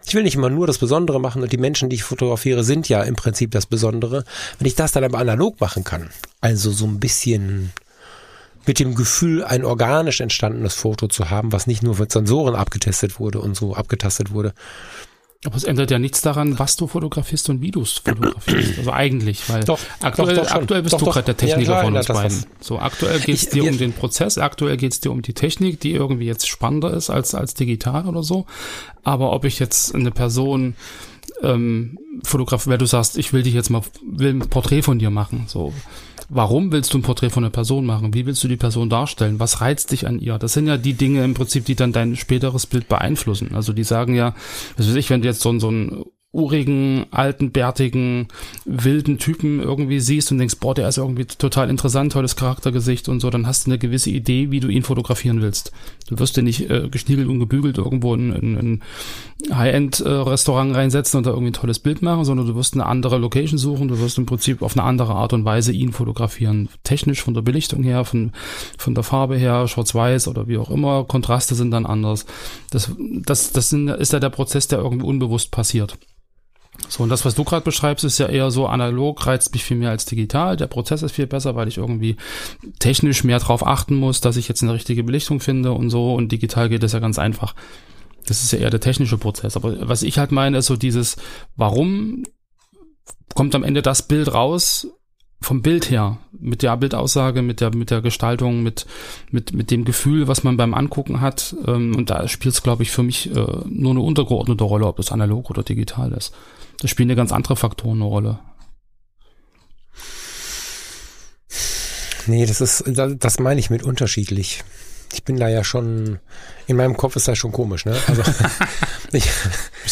[0.05, 2.87] Ich will nicht immer nur das Besondere machen und die Menschen, die ich fotografiere, sind
[2.87, 4.23] ja im Prinzip das Besondere.
[4.59, 6.09] Wenn ich das dann aber analog machen kann,
[6.41, 7.71] also so ein bisschen
[8.67, 13.19] mit dem Gefühl, ein organisch entstandenes Foto zu haben, was nicht nur mit Sensoren abgetestet
[13.19, 14.53] wurde und so abgetastet wurde.
[15.45, 18.79] Aber es ändert ja nichts daran, was du fotografierst und wie du es fotografierst.
[18.79, 21.95] Also eigentlich, weil doch, aktuell, doch, doch aktuell bist du gerade der Techniker ja, von
[21.95, 22.45] uns beiden.
[22.59, 25.79] So, aktuell geht es dir um den Prozess, aktuell geht es dir um die Technik,
[25.79, 28.47] die irgendwie jetzt spannender ist als, als digital oder so.
[29.03, 30.75] Aber ob ich jetzt eine Person
[31.43, 35.11] ähm, fotografiere, weil du sagst, ich will dich jetzt mal, will ein Porträt von dir
[35.11, 35.73] machen, so
[36.29, 38.13] Warum willst du ein Porträt von einer Person machen?
[38.13, 39.39] Wie willst du die Person darstellen?
[39.39, 40.37] Was reizt dich an ihr?
[40.37, 43.53] Das sind ja die Dinge im Prinzip, die dann dein späteres Bild beeinflussen.
[43.53, 44.35] Also die sagen ja,
[44.77, 48.27] was weiß ich, wenn du jetzt so so ein urigen, alten, bärtigen,
[48.65, 53.21] wilden Typen irgendwie siehst und denkst, boah, der ist irgendwie total interessant, tolles Charaktergesicht und
[53.21, 55.71] so, dann hast du eine gewisse Idee, wie du ihn fotografieren willst.
[56.07, 58.83] Du wirst dir nicht äh, geschniegelt und gebügelt irgendwo in, in, in
[59.55, 63.17] High-End-Restaurant äh, reinsetzen und da irgendwie ein tolles Bild machen, sondern du wirst eine andere
[63.17, 66.67] Location suchen, du wirst im Prinzip auf eine andere Art und Weise ihn fotografieren.
[66.83, 68.33] Technisch von der Belichtung her, von,
[68.77, 72.25] von der Farbe her, schwarz-weiß oder wie auch immer, Kontraste sind dann anders.
[72.71, 75.97] Das, das, das sind, ist ja der Prozess, der irgendwie unbewusst passiert.
[76.87, 79.77] So, und das, was du gerade beschreibst, ist ja eher so analog, reizt mich viel
[79.77, 80.57] mehr als digital.
[80.57, 82.15] Der Prozess ist viel besser, weil ich irgendwie
[82.79, 86.13] technisch mehr drauf achten muss, dass ich jetzt eine richtige Belichtung finde und so.
[86.13, 87.55] Und digital geht das ja ganz einfach.
[88.27, 89.55] Das ist ja eher der technische Prozess.
[89.55, 91.17] Aber was ich halt meine, ist so dieses,
[91.55, 92.23] warum
[93.33, 94.87] kommt am Ende das Bild raus,
[95.41, 98.87] vom Bild her, mit der Bildaussage, mit der, mit der Gestaltung, mit,
[99.29, 101.55] mit, mit dem Gefühl, was man beim Angucken hat.
[101.67, 104.97] Ähm, und da spielt es, glaube ich, für mich äh, nur eine untergeordnete Rolle, ob
[104.97, 106.33] das analog oder digital ist.
[106.79, 108.39] Da spielen ja ganz andere Faktoren eine Rolle.
[112.27, 114.63] Nee, das ist, das meine ich mit unterschiedlich.
[115.13, 116.19] Ich bin da ja schon,
[116.67, 117.95] in meinem Kopf ist das schon komisch, ne?
[118.07, 118.23] Also
[119.11, 119.29] ich,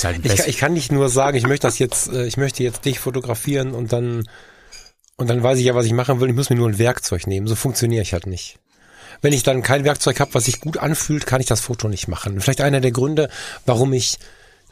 [0.03, 2.85] halt ich, ich, kann nicht nur sagen, ich möchte das jetzt, äh, ich möchte jetzt
[2.85, 4.27] dich fotografieren und dann,
[5.15, 6.29] und dann weiß ich ja, was ich machen will.
[6.29, 7.47] Ich muss mir nur ein Werkzeug nehmen.
[7.47, 8.59] So funktioniere ich halt nicht.
[9.21, 12.07] Wenn ich dann kein Werkzeug habe, was sich gut anfühlt, kann ich das Foto nicht
[12.07, 12.41] machen.
[12.41, 13.29] Vielleicht einer der Gründe,
[13.65, 14.17] warum ich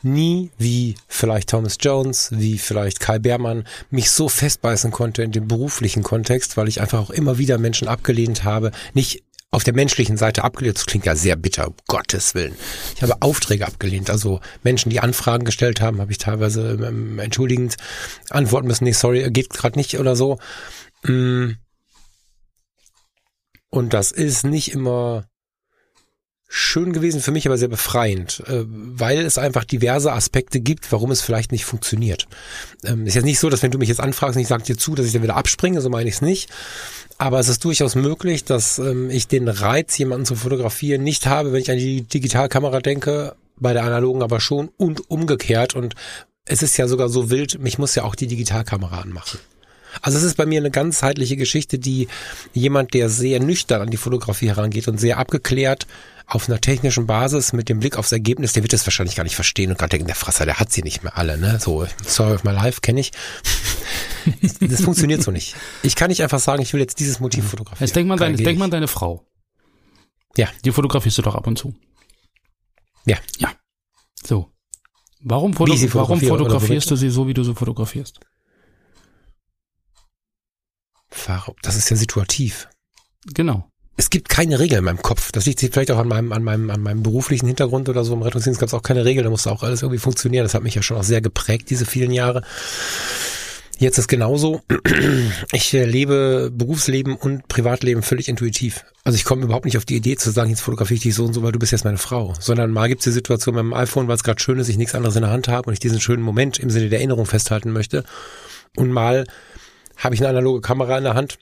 [0.03, 5.47] nie wie vielleicht Thomas Jones, wie vielleicht Kai Beermann mich so festbeißen konnte in dem
[5.47, 10.15] beruflichen Kontext, weil ich einfach auch immer wieder Menschen abgelehnt habe, nicht auf der menschlichen
[10.15, 12.55] Seite abgelehnt, das klingt ja sehr bitter, um Gottes Willen.
[12.95, 17.75] Ich habe Aufträge abgelehnt, also Menschen, die Anfragen gestellt haben, habe ich teilweise ähm, entschuldigend
[18.29, 20.39] antworten müssen, nee, sorry, geht gerade nicht oder so.
[21.03, 21.51] Mm.
[23.69, 25.25] Und das ist nicht immer
[26.53, 31.09] schön gewesen für mich, aber sehr befreiend, äh, weil es einfach diverse Aspekte gibt, warum
[31.09, 32.27] es vielleicht nicht funktioniert.
[32.83, 34.77] Ähm, ist jetzt nicht so, dass wenn du mich jetzt anfragst und ich sage dir
[34.77, 36.49] zu, dass ich dann wieder abspringe, so meine ich es nicht.
[37.17, 41.53] Aber es ist durchaus möglich, dass ähm, ich den Reiz, jemanden zu fotografieren, nicht habe,
[41.53, 45.73] wenn ich an die Digitalkamera denke, bei der analogen aber schon und umgekehrt.
[45.73, 45.95] Und
[46.43, 49.39] es ist ja sogar so wild, mich muss ja auch die Digitalkamera anmachen.
[50.01, 52.09] Also es ist bei mir eine ganzheitliche Geschichte, die
[52.53, 55.87] jemand, der sehr nüchtern an die Fotografie herangeht und sehr abgeklärt
[56.31, 59.35] auf einer technischen Basis mit dem Blick aufs Ergebnis, der wird das wahrscheinlich gar nicht
[59.35, 61.59] verstehen und gerade denken, der Frasser, der hat sie nicht mehr alle, ne?
[61.59, 63.11] So, Story of my life kenne ich.
[64.61, 65.55] das funktioniert so nicht.
[65.83, 67.85] Ich kann nicht einfach sagen, ich will jetzt dieses Motiv fotografieren.
[67.85, 69.27] Jetzt denk mal, deine, denk mal an deine Frau.
[70.37, 70.47] Ja.
[70.63, 71.75] Die fotografierst du doch ab und zu.
[73.05, 73.17] Ja.
[73.39, 73.51] Ja.
[74.25, 74.49] So.
[75.19, 78.21] Warum, foto warum fotografierst du sie so, wie du sie fotografierst?
[81.27, 81.55] Warum?
[81.61, 82.69] Das ist ja situativ.
[83.25, 83.70] Genau
[84.01, 85.31] es gibt keine Regel in meinem Kopf.
[85.31, 88.15] Das liegt vielleicht auch an meinem, an meinem, an meinem beruflichen Hintergrund oder so.
[88.15, 89.23] Im Rettungsdienst gab es auch keine Regel.
[89.23, 90.43] Da musste auch alles irgendwie funktionieren.
[90.43, 92.41] Das hat mich ja schon auch sehr geprägt, diese vielen Jahre.
[93.77, 94.61] Jetzt ist genauso.
[95.53, 98.85] Ich lebe Berufsleben und Privatleben völlig intuitiv.
[99.03, 101.25] Also ich komme überhaupt nicht auf die Idee zu sagen, jetzt fotografiere ich dich so
[101.25, 102.33] und so, weil du bist jetzt meine Frau.
[102.39, 104.77] Sondern mal gibt es die Situation mit dem iPhone, weil es gerade schön ist, ich
[104.77, 107.27] nichts anderes in der Hand habe und ich diesen schönen Moment im Sinne der Erinnerung
[107.27, 108.03] festhalten möchte.
[108.75, 109.25] Und mal
[109.97, 111.37] habe ich eine analoge Kamera in der Hand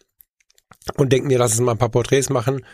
[0.96, 2.66] und denke mir, lass uns mal ein paar Porträts machen,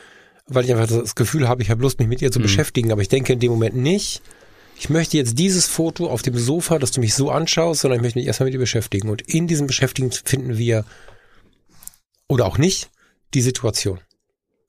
[0.48, 2.44] weil ich einfach das Gefühl habe, ich habe Lust, mich mit ihr zu mhm.
[2.44, 2.92] beschäftigen.
[2.92, 4.22] Aber ich denke in dem Moment nicht,
[4.78, 8.04] ich möchte jetzt dieses Foto auf dem Sofa, dass du mich so anschaust, sondern ich
[8.04, 9.10] möchte mich erstmal mit dir beschäftigen.
[9.10, 10.86] Und in diesem Beschäftigen finden wir,
[12.28, 12.90] oder auch nicht,
[13.34, 14.00] die Situation.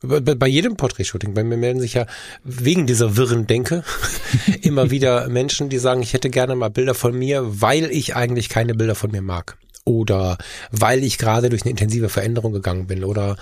[0.03, 2.07] Bei, bei jedem Porträtshooting, bei mir melden sich ja
[2.45, 3.83] wegen dieser wirren Denke
[4.63, 8.49] immer wieder Menschen, die sagen, ich hätte gerne mal Bilder von mir, weil ich eigentlich
[8.49, 10.37] keine Bilder von mir mag oder
[10.71, 13.37] weil ich gerade durch eine intensive Veränderung gegangen bin oder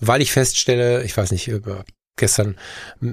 [0.00, 1.48] weil ich feststelle, ich weiß nicht,
[2.16, 2.56] gestern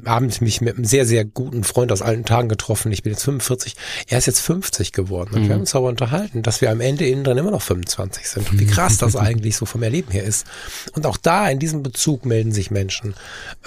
[0.06, 2.92] Abend mich mit einem sehr, sehr guten Freund aus alten Tagen getroffen.
[2.92, 3.76] Ich bin jetzt 45.
[4.08, 5.34] Er ist jetzt 50 geworden.
[5.34, 5.48] Und mhm.
[5.48, 8.52] wir haben uns darüber unterhalten, dass wir am Ende innen drin immer noch 25 sind.
[8.52, 10.46] Und wie krass das eigentlich so vom Erleben her ist.
[10.94, 13.16] Und auch da in diesem Bezug melden sich Menschen.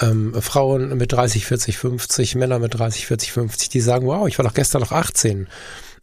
[0.00, 4.38] Ähm, Frauen mit 30, 40, 50, Männer mit 30, 40, 50, die sagen, wow, ich
[4.38, 5.48] war doch gestern noch 18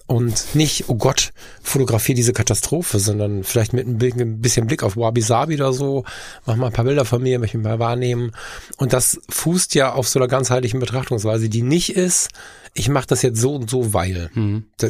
[0.07, 5.21] und nicht, oh Gott, fotografiere diese Katastrophe, sondern vielleicht mit ein bisschen Blick auf Wabi
[5.21, 6.05] Sabi oder so,
[6.45, 8.31] mach mal ein paar Bilder von mir, möchte mich mal wahrnehmen.
[8.77, 12.29] Und das fußt ja auf so einer ganzheitlichen Betrachtungsweise, die nicht ist,
[12.73, 14.29] ich mache das jetzt so und so, weil.
[14.33, 14.65] Mhm.
[14.77, 14.89] Da,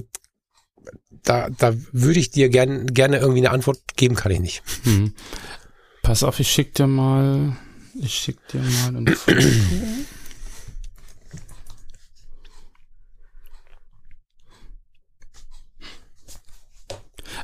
[1.23, 4.63] da, da würde ich dir gern, gerne irgendwie eine Antwort geben, kann ich nicht.
[4.83, 5.13] Mhm.
[6.03, 7.57] Pass auf, ich schick dir mal,
[7.99, 9.39] ich schick dir mal ein Foto.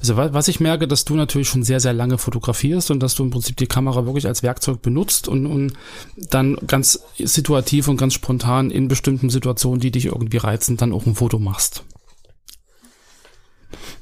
[0.03, 3.23] Also was ich merke, dass du natürlich schon sehr, sehr lange fotografierst und dass du
[3.23, 5.71] im Prinzip die Kamera wirklich als Werkzeug benutzt und, und
[6.17, 11.05] dann ganz situativ und ganz spontan in bestimmten Situationen, die dich irgendwie reizen, dann auch
[11.05, 11.85] ein Foto machst.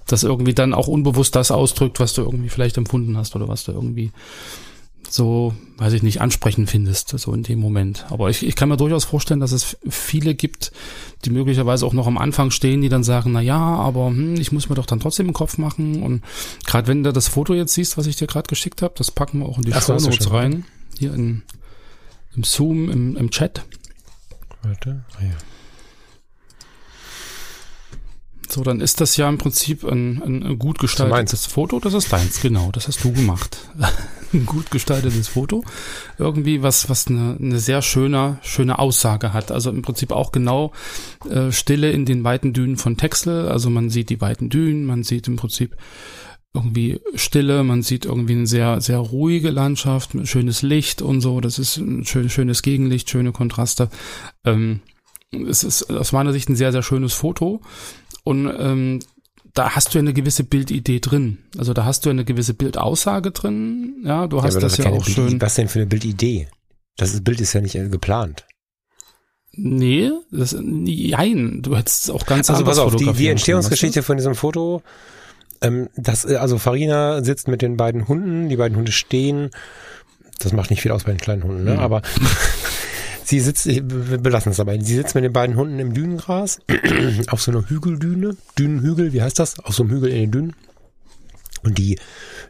[0.07, 3.65] das irgendwie dann auch unbewusst das ausdrückt, was du irgendwie vielleicht empfunden hast oder was
[3.65, 4.11] du irgendwie
[5.11, 8.05] so, weiß ich nicht, ansprechend findest, so in dem Moment.
[8.09, 10.71] Aber ich, ich kann mir durchaus vorstellen, dass es viele gibt,
[11.25, 14.53] die möglicherweise auch noch am Anfang stehen, die dann sagen, na ja, aber hm, ich
[14.53, 16.01] muss mir doch dann trotzdem im Kopf machen.
[16.01, 16.23] Und
[16.65, 19.39] gerade wenn du das Foto jetzt siehst, was ich dir gerade geschickt habe, das packen
[19.39, 20.63] wir auch in die Show Notes rein.
[20.97, 21.43] Hier in,
[22.33, 23.65] im Zoom, im, im Chat.
[24.63, 25.35] Warte, ah, ja.
[28.47, 31.81] So, dann ist das ja im Prinzip ein, ein gut gestaltetes Foto.
[31.81, 32.71] Das ist deins, genau.
[32.71, 33.57] Das hast du gemacht.
[34.33, 35.63] ein gut gestaltetes Foto.
[36.17, 39.51] Irgendwie was, was eine, eine sehr schöne, schöne Aussage hat.
[39.51, 40.71] Also im Prinzip auch genau
[41.29, 43.47] äh, Stille in den weiten Dünen von Texel.
[43.47, 45.75] Also man sieht die weiten Dünen, man sieht im Prinzip
[46.53, 51.39] irgendwie Stille, man sieht irgendwie eine sehr, sehr ruhige Landschaft, schönes Licht und so.
[51.39, 53.89] Das ist ein schön, schönes Gegenlicht, schöne Kontraste.
[54.43, 54.81] Ähm,
[55.31, 57.61] es ist aus meiner Sicht ein sehr, sehr schönes Foto.
[58.23, 58.99] Und ähm,
[59.53, 61.39] da hast du eine gewisse Bildidee drin.
[61.57, 64.01] Also da hast du eine gewisse Bildaussage drin.
[64.03, 65.41] Ja, du hast ja, das, das ja auch Bild, schön.
[65.41, 66.47] Was denn für eine Bildidee?
[66.97, 68.45] Das Bild ist ja nicht geplant.
[69.53, 74.33] Nee, das, nein, du hättest auch ganz Also pass auf, die, die Entstehungsgeschichte von diesem
[74.33, 74.81] Foto,
[75.61, 79.49] ähm, das, also Farina sitzt mit den beiden Hunden, die beiden Hunde stehen,
[80.39, 81.73] das macht nicht viel aus bei den kleinen Hunden, ne?
[81.73, 81.79] Mhm.
[81.79, 82.01] aber
[83.31, 86.59] Sie sitzt, wir belassen es dabei, sie sitzt mit den beiden Hunden im Dünengras
[87.29, 89.57] auf so einer Hügeldüne, Dünenhügel, wie heißt das?
[89.59, 90.55] Auf so einem Hügel in den Dünen.
[91.63, 91.97] Und die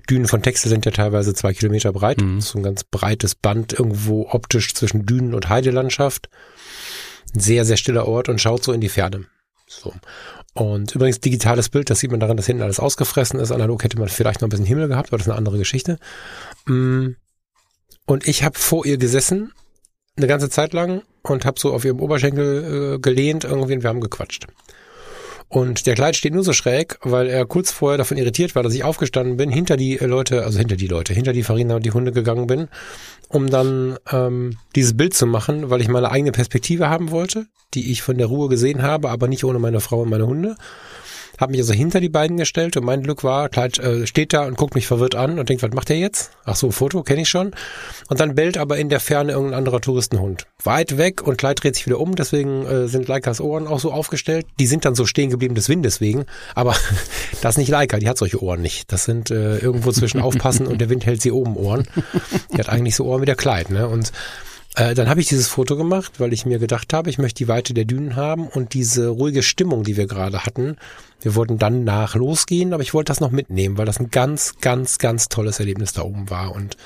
[0.10, 2.20] Dünen von Texel sind ja teilweise zwei Kilometer breit.
[2.20, 2.42] Mhm.
[2.42, 6.30] So ein ganz breites Band irgendwo optisch zwischen Dünen und Heidelandschaft.
[7.36, 9.28] Ein sehr, sehr stiller Ort und schaut so in die Ferne.
[9.68, 9.94] So.
[10.56, 13.52] Und übrigens digitales Bild, das sieht man daran, dass hinten alles ausgefressen ist.
[13.52, 16.00] Analog hätte man vielleicht noch ein bisschen Himmel gehabt, aber das ist eine andere Geschichte.
[16.66, 17.10] Mm.
[18.08, 19.52] Und ich habe vor ihr gesessen
[20.18, 23.90] eine ganze Zeit lang und habe so auf ihrem Oberschenkel äh, gelehnt irgendwie und wir
[23.90, 24.48] haben gequatscht.
[25.52, 28.74] Und der Kleid steht nur so schräg, weil er kurz vorher davon irritiert war, dass
[28.74, 31.92] ich aufgestanden bin, hinter die Leute, also hinter die Leute, hinter die Farina und die
[31.92, 32.70] Hunde gegangen bin,
[33.28, 37.92] um dann ähm, dieses Bild zu machen, weil ich meine eigene Perspektive haben wollte, die
[37.92, 40.56] ich von der Ruhe gesehen habe, aber nicht ohne meine Frau und meine Hunde
[41.42, 44.46] habe mich also hinter die beiden gestellt und mein Glück war, Kleid äh, steht da
[44.46, 46.32] und guckt mich verwirrt an und denkt, was macht er jetzt?
[46.46, 47.52] Ach so, Foto, kenne ich schon.
[48.10, 50.46] Und dann bellt aber in der Ferne irgendein anderer Touristenhund.
[50.64, 53.92] Weit weg und Kleid dreht sich wieder um, deswegen äh, sind Leikas Ohren auch so
[53.92, 54.46] aufgestellt.
[54.60, 56.76] Die sind dann so stehen geblieben des Windes wegen, aber
[57.42, 58.92] das ist nicht Leika, die hat solche Ohren nicht.
[58.92, 61.88] Das sind äh, irgendwo zwischen Aufpassen und der Wind hält sie oben Ohren.
[62.54, 63.88] Die hat eigentlich so Ohren wie der Kleid, ne?
[63.88, 64.12] Und
[64.76, 67.48] äh, dann habe ich dieses Foto gemacht, weil ich mir gedacht habe, ich möchte die
[67.48, 70.78] Weite der Dünen haben und diese ruhige Stimmung, die wir gerade hatten,
[71.22, 74.56] wir wollten dann nach losgehen, aber ich wollte das noch mitnehmen, weil das ein ganz,
[74.62, 76.56] ganz, ganz tolles Erlebnis da oben war.
[76.56, 76.78] Und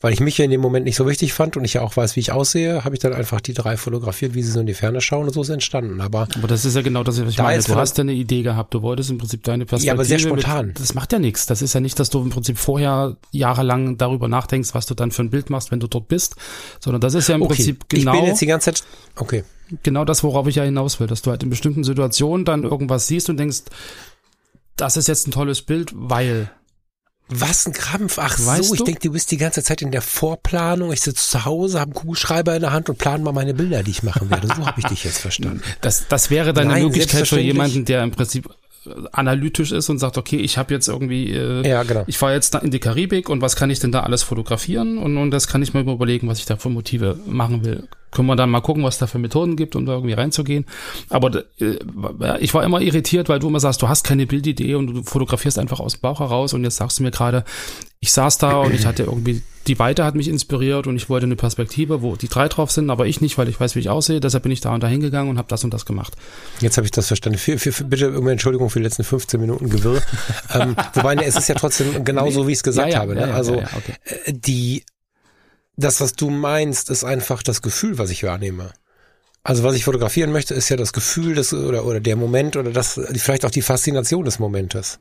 [0.00, 1.96] weil ich mich ja in dem Moment nicht so wichtig fand und ich ja auch
[1.96, 4.66] weiß, wie ich aussehe, habe ich dann einfach die drei fotografiert, wie sie so in
[4.66, 6.00] die Ferne schauen und so ist entstanden.
[6.00, 7.62] Aber, aber das ist ja genau das, was ich da meine.
[7.62, 9.88] Du hast ja eine Idee gehabt, du wolltest im Prinzip deine Perspektive.
[9.88, 10.68] Ja, aber sehr spontan.
[10.68, 11.46] Mit, das macht ja nichts.
[11.46, 15.10] Das ist ja nicht, dass du im Prinzip vorher jahrelang darüber nachdenkst, was du dann
[15.10, 16.36] für ein Bild machst, wenn du dort bist,
[16.80, 17.54] sondern das ist ja im okay.
[17.54, 18.14] Prinzip genau.
[18.14, 18.84] Ich bin jetzt die ganze Zeit,
[19.16, 19.44] okay
[19.82, 23.06] genau das, worauf ich ja hinaus will, dass du halt in bestimmten Situationen dann irgendwas
[23.06, 23.64] siehst und denkst,
[24.76, 26.50] das ist jetzt ein tolles Bild, weil.
[27.28, 28.18] Was ein Krampf.
[28.18, 30.92] Ach weißt so, ich denke, du bist die ganze Zeit in der Vorplanung.
[30.92, 33.82] Ich sitze zu Hause, habe einen Kugelschreiber in der Hand und plane mal meine Bilder,
[33.82, 34.48] die ich machen werde.
[34.48, 35.62] So habe ich dich jetzt verstanden.
[35.80, 38.48] Das, das wäre dann eine Möglichkeit für jemanden, der im Prinzip
[39.12, 42.04] analytisch ist und sagt, okay, ich habe jetzt irgendwie, äh, ja, genau.
[42.06, 45.16] ich fahre jetzt in die Karibik und was kann ich denn da alles fotografieren und,
[45.18, 48.36] und das kann ich mir überlegen, was ich da für Motive machen will können wir
[48.36, 50.64] dann mal gucken, was da für Methoden gibt, um da irgendwie reinzugehen.
[51.10, 51.78] Aber äh,
[52.40, 55.58] ich war immer irritiert, weil du immer sagst, du hast keine Bildidee und du fotografierst
[55.58, 57.44] einfach aus dem Bauch heraus und jetzt sagst du mir gerade,
[58.00, 61.26] ich saß da und ich hatte irgendwie, die Weite hat mich inspiriert und ich wollte
[61.26, 63.90] eine Perspektive, wo die drei drauf sind, aber ich nicht, weil ich weiß, wie ich
[63.90, 64.20] aussehe.
[64.20, 66.14] Deshalb bin ich da und da hingegangen und habe das und das gemacht.
[66.60, 67.38] Jetzt habe ich das verstanden.
[67.38, 70.00] Für, für, für, bitte um Entschuldigung für die letzten 15 Minuten Gewirr.
[70.54, 73.14] ähm, wobei, ne, es ist ja trotzdem genauso, wie ich es gesagt ja, ja, habe.
[73.14, 73.28] Ne?
[73.28, 73.94] Ja, also okay.
[74.04, 74.84] Äh, die
[75.78, 78.72] das, was du meinst, ist einfach das Gefühl, was ich wahrnehme.
[79.44, 82.72] Also was ich fotografieren möchte, ist ja das Gefühl des, oder, oder der Moment oder
[82.72, 84.98] das, vielleicht auch die Faszination des Momentes.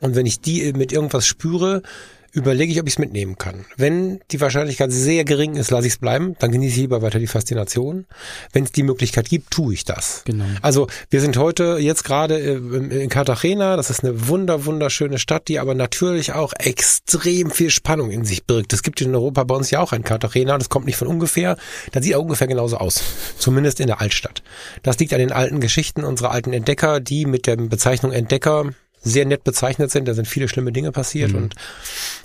[0.00, 1.82] Und wenn ich die mit irgendwas spüre,
[2.32, 3.66] überlege ich, ob ich es mitnehmen kann.
[3.76, 7.18] Wenn die Wahrscheinlichkeit sehr gering ist, lasse ich es bleiben, dann genieße ich lieber weiter
[7.18, 8.06] die Faszination.
[8.52, 10.22] Wenn es die Möglichkeit gibt, tue ich das.
[10.24, 10.46] Genau.
[10.62, 15.48] Also wir sind heute jetzt gerade äh, in Cartagena, das ist eine wunder, wunderschöne Stadt,
[15.48, 18.72] die aber natürlich auch extrem viel Spannung in sich birgt.
[18.72, 21.56] Es gibt in Europa bei uns ja auch ein Cartagena, das kommt nicht von ungefähr,
[21.92, 23.02] das sieht auch ungefähr genauso aus.
[23.38, 24.42] Zumindest in der Altstadt.
[24.82, 29.26] Das liegt an den alten Geschichten unserer alten Entdecker, die mit der Bezeichnung Entdecker sehr
[29.26, 30.06] nett bezeichnet sind.
[30.06, 31.38] Da sind viele schlimme Dinge passiert mhm.
[31.38, 31.54] und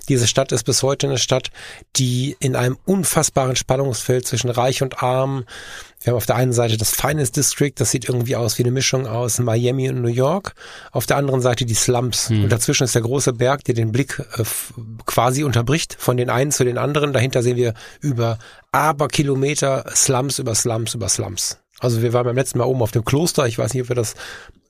[0.09, 1.49] diese Stadt ist bis heute eine Stadt,
[1.95, 5.45] die in einem unfassbaren Spannungsfeld zwischen Reich und Arm,
[6.01, 8.71] Wir haben auf der einen Seite das Finest District, das sieht irgendwie aus wie eine
[8.71, 10.53] Mischung aus Miami und New York.
[10.91, 12.29] Auf der anderen Seite die Slums.
[12.29, 12.43] Hm.
[12.43, 14.43] Und dazwischen ist der große Berg, der den Blick äh,
[15.05, 17.11] quasi unterbricht von den einen zu den anderen.
[17.13, 18.37] Dahinter sehen wir über
[18.71, 21.57] aber Kilometer Slums über Slums über Slums.
[21.79, 23.47] Also wir waren beim letzten Mal oben auf dem Kloster.
[23.47, 24.15] Ich weiß nicht, ob wir das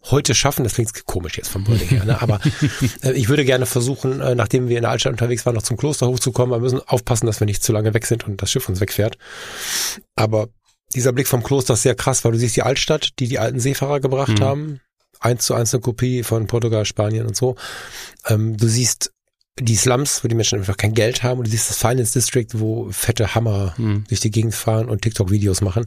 [0.04, 0.64] heute schaffen.
[0.64, 2.22] Das klingt komisch jetzt vom Wording her, ne?
[2.22, 2.40] aber
[3.04, 5.78] äh, ich würde gerne versuchen, äh, nachdem wir in der Altstadt unterwegs waren, noch zum
[5.78, 6.56] Kloster hochzukommen.
[6.56, 9.18] Wir müssen aufpassen, dass wir nicht zu lange weg sind und das Schiff uns wegfährt.
[10.16, 10.48] Aber
[10.96, 13.60] dieser Blick vom Kloster ist sehr krass, weil du siehst die Altstadt, die die alten
[13.60, 14.44] Seefahrer gebracht mhm.
[14.44, 14.82] haben.
[15.20, 17.56] Eins zu eins eine Kopie von Portugal, Spanien und so.
[18.28, 19.12] Ähm, du siehst
[19.60, 22.48] die Slums, wo die Menschen einfach kein Geld haben und du siehst das Finance District,
[22.54, 24.06] wo fette Hammer mhm.
[24.08, 25.86] durch die Gegend fahren und TikTok-Videos machen.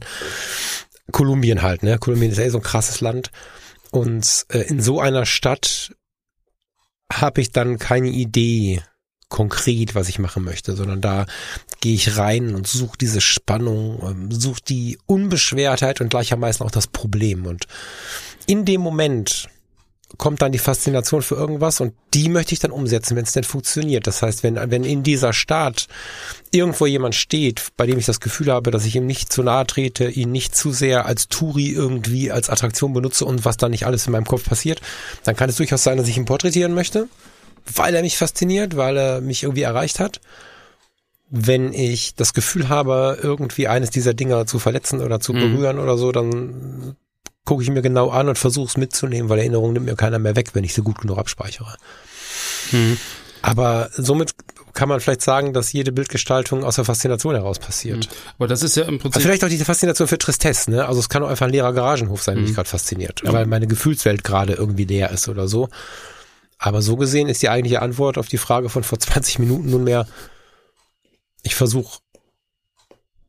[1.11, 1.97] Kolumbien halt, ne?
[1.97, 3.31] Kolumbien ist eh so ein krasses Land.
[3.91, 5.93] Und äh, in so einer Stadt
[7.11, 8.81] habe ich dann keine Idee
[9.31, 11.25] konkret, was ich machen möchte, sondern da
[11.79, 16.87] gehe ich rein und suche diese Spannung, ähm, suche die Unbeschwertheit und gleichermaßen auch das
[16.87, 17.45] Problem.
[17.45, 17.65] Und
[18.45, 19.49] in dem Moment
[20.17, 23.43] kommt dann die Faszination für irgendwas und die möchte ich dann umsetzen, wenn es denn
[23.43, 24.07] funktioniert.
[24.07, 25.87] Das heißt, wenn, wenn in dieser Stadt
[26.51, 29.65] irgendwo jemand steht, bei dem ich das Gefühl habe, dass ich ihm nicht zu nahe
[29.65, 33.85] trete, ihn nicht zu sehr als Touri irgendwie als Attraktion benutze und was da nicht
[33.85, 34.81] alles in meinem Kopf passiert,
[35.23, 37.07] dann kann es durchaus sein, dass ich ihn porträtieren möchte,
[37.73, 40.19] weil er mich fasziniert, weil er mich irgendwie erreicht hat.
[41.29, 45.39] Wenn ich das Gefühl habe, irgendwie eines dieser Dinger zu verletzen oder zu mhm.
[45.39, 45.83] berühren mhm.
[45.83, 46.97] oder so, dann
[47.45, 50.35] gucke ich mir genau an und versuche es mitzunehmen, weil Erinnerungen nimmt mir keiner mehr
[50.35, 51.75] weg, wenn ich sie gut genug abspeichere.
[52.69, 52.97] Hm.
[53.41, 54.33] Aber somit
[54.73, 58.05] kann man vielleicht sagen, dass jede Bildgestaltung aus der Faszination heraus passiert.
[58.05, 58.11] Hm.
[58.37, 59.15] Aber das ist ja im Prinzip.
[59.15, 60.85] Aber vielleicht auch diese Faszination für Tristesse, ne?
[60.85, 62.55] Also es kann auch einfach ein leerer Garagenhof sein, der mich hm.
[62.55, 63.21] gerade fasziniert.
[63.25, 63.33] Ja.
[63.33, 65.69] Weil meine Gefühlswelt gerade irgendwie leer ist oder so.
[66.59, 70.07] Aber so gesehen ist die eigentliche Antwort auf die Frage von vor 20 Minuten nunmehr,
[71.41, 71.99] ich versuche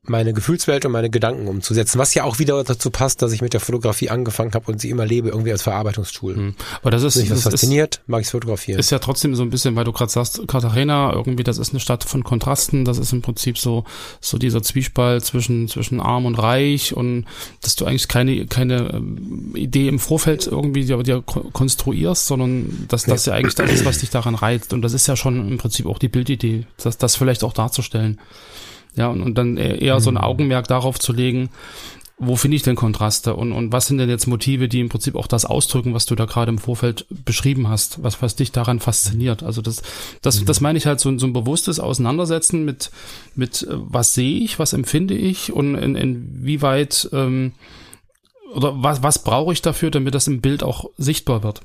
[0.04, 3.52] meine Gefühlswelt und meine Gedanken umzusetzen, was ja auch wieder dazu passt, dass ich mit
[3.52, 6.34] der Fotografie angefangen habe und sie immer lebe, irgendwie als Verarbeitungstool.
[6.34, 6.54] Mhm.
[6.80, 8.80] Aber das ist, mich das fasziniert, ist, mag ich fotografieren.
[8.80, 11.78] Ist ja trotzdem so ein bisschen, weil du gerade sagst, Cartagena, irgendwie, das ist eine
[11.78, 13.84] Stadt von Kontrasten, das ist im Prinzip so,
[14.20, 17.26] so dieser Zwiespalt zwischen, zwischen arm und reich und
[17.60, 23.04] dass du eigentlich keine, keine ähm, Idee im Vorfeld irgendwie dir, dir konstruierst, sondern dass
[23.04, 24.72] das ja eigentlich das ist, was dich daran reizt.
[24.72, 28.18] Und das ist ja schon im Prinzip auch die Bildidee, das, das vielleicht auch darzustellen.
[28.94, 30.20] Ja, und, und dann eher so ein mhm.
[30.20, 31.48] Augenmerk darauf zu legen,
[32.24, 35.16] wo finde ich denn Kontraste und, und was sind denn jetzt Motive, die im Prinzip
[35.16, 38.78] auch das ausdrücken, was du da gerade im Vorfeld beschrieben hast, was, was dich daran
[38.78, 39.42] fasziniert.
[39.42, 39.82] Also das,
[40.20, 40.44] das, mhm.
[40.46, 42.92] das meine ich halt so, so ein bewusstes Auseinandersetzen mit,
[43.34, 47.52] mit äh, was sehe ich, was empfinde ich und in, inwieweit ähm,
[48.54, 51.62] oder was, was brauche ich dafür, damit das im Bild auch sichtbar wird.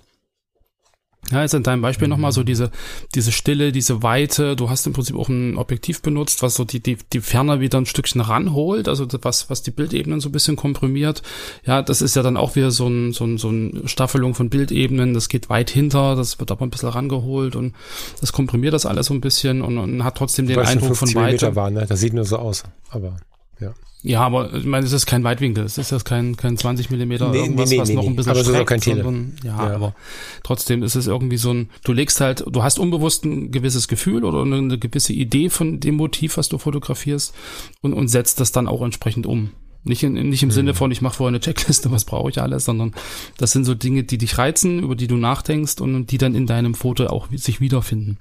[1.31, 2.71] Ja, jetzt in deinem Beispiel nochmal so diese,
[3.13, 4.55] diese Stille, diese Weite.
[4.55, 7.79] Du hast im Prinzip auch ein Objektiv benutzt, was so die, die, die Ferne wieder
[7.79, 11.23] ein Stückchen ranholt, also was, was die Bildebenen so ein bisschen komprimiert.
[11.65, 14.49] Ja, das ist ja dann auch wieder so ein, so ein, so ein Staffelung von
[14.49, 15.13] Bildebenen.
[15.13, 17.75] Das geht weit hinter, das wird aber ein bisschen rangeholt und
[18.21, 21.55] das komprimiert das alles so ein bisschen und, und hat trotzdem den Eindruck von Weite.
[21.55, 21.85] War, ne?
[21.87, 23.17] Das sieht nur so aus, aber
[23.59, 23.73] ja.
[24.07, 27.29] Ja, aber ich meine, es ist kein Weitwinkel, es ist jetzt kein, kein 20 Millimeter
[27.29, 29.95] nee, irgendwas, nee, nee, was noch ein bisschen aber streckt, kein sondern, ja, ja, aber
[30.43, 34.23] trotzdem ist es irgendwie so ein, du legst halt, du hast unbewusst ein gewisses Gefühl
[34.23, 37.35] oder eine gewisse Idee von dem Motiv, was du fotografierst
[37.81, 39.49] und, und setzt das dann auch entsprechend um.
[39.83, 40.53] Nicht, in, nicht im mhm.
[40.53, 42.93] Sinne von, ich mache vorher eine Checkliste, was brauche ich alles, sondern
[43.37, 46.47] das sind so Dinge, die dich reizen, über die du nachdenkst und die dann in
[46.47, 48.17] deinem Foto auch sich wiederfinden.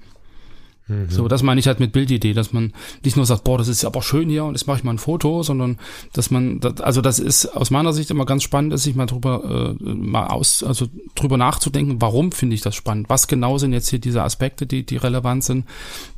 [0.87, 1.09] Mhm.
[1.09, 2.73] So, das meine ich halt mit Bildidee, dass man
[3.03, 4.97] nicht nur sagt, boah, das ist aber schön hier und jetzt mache ich mal ein
[4.97, 5.77] Foto, sondern
[6.13, 9.75] dass man, also das ist aus meiner Sicht immer ganz spannend, ist sich mal drüber
[9.79, 13.09] äh, mal aus, also drüber nachzudenken, warum finde ich das spannend?
[13.09, 15.65] Was genau sind jetzt hier diese Aspekte, die die relevant sind?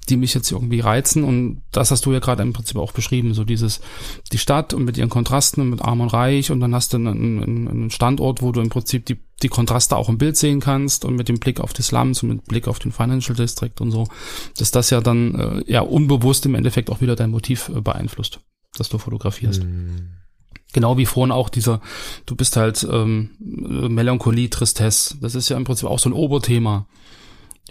[0.10, 1.24] Die mich jetzt irgendwie reizen.
[1.24, 3.34] Und das hast du ja gerade im Prinzip auch beschrieben.
[3.34, 3.82] So dieses,
[4.32, 6.52] die Stadt und mit ihren Kontrasten und mit Arm und Reich.
[6.52, 10.10] Und dann hast du einen, einen Standort, wo du im Prinzip die, die Kontraste auch
[10.10, 12.80] im Bild sehen kannst und mit dem Blick auf die Slums und mit Blick auf
[12.80, 14.08] den Financial District und so,
[14.58, 18.40] dass das ja dann äh, ja unbewusst im Endeffekt auch wieder dein Motiv äh, beeinflusst,
[18.78, 19.64] dass du fotografierst.
[19.64, 20.10] Mhm.
[20.72, 21.82] Genau wie vorhin auch dieser,
[22.28, 25.18] du bist halt ähm, Melancholie, Tristesse.
[25.20, 26.88] Das ist ja im Prinzip auch so ein Oberthema.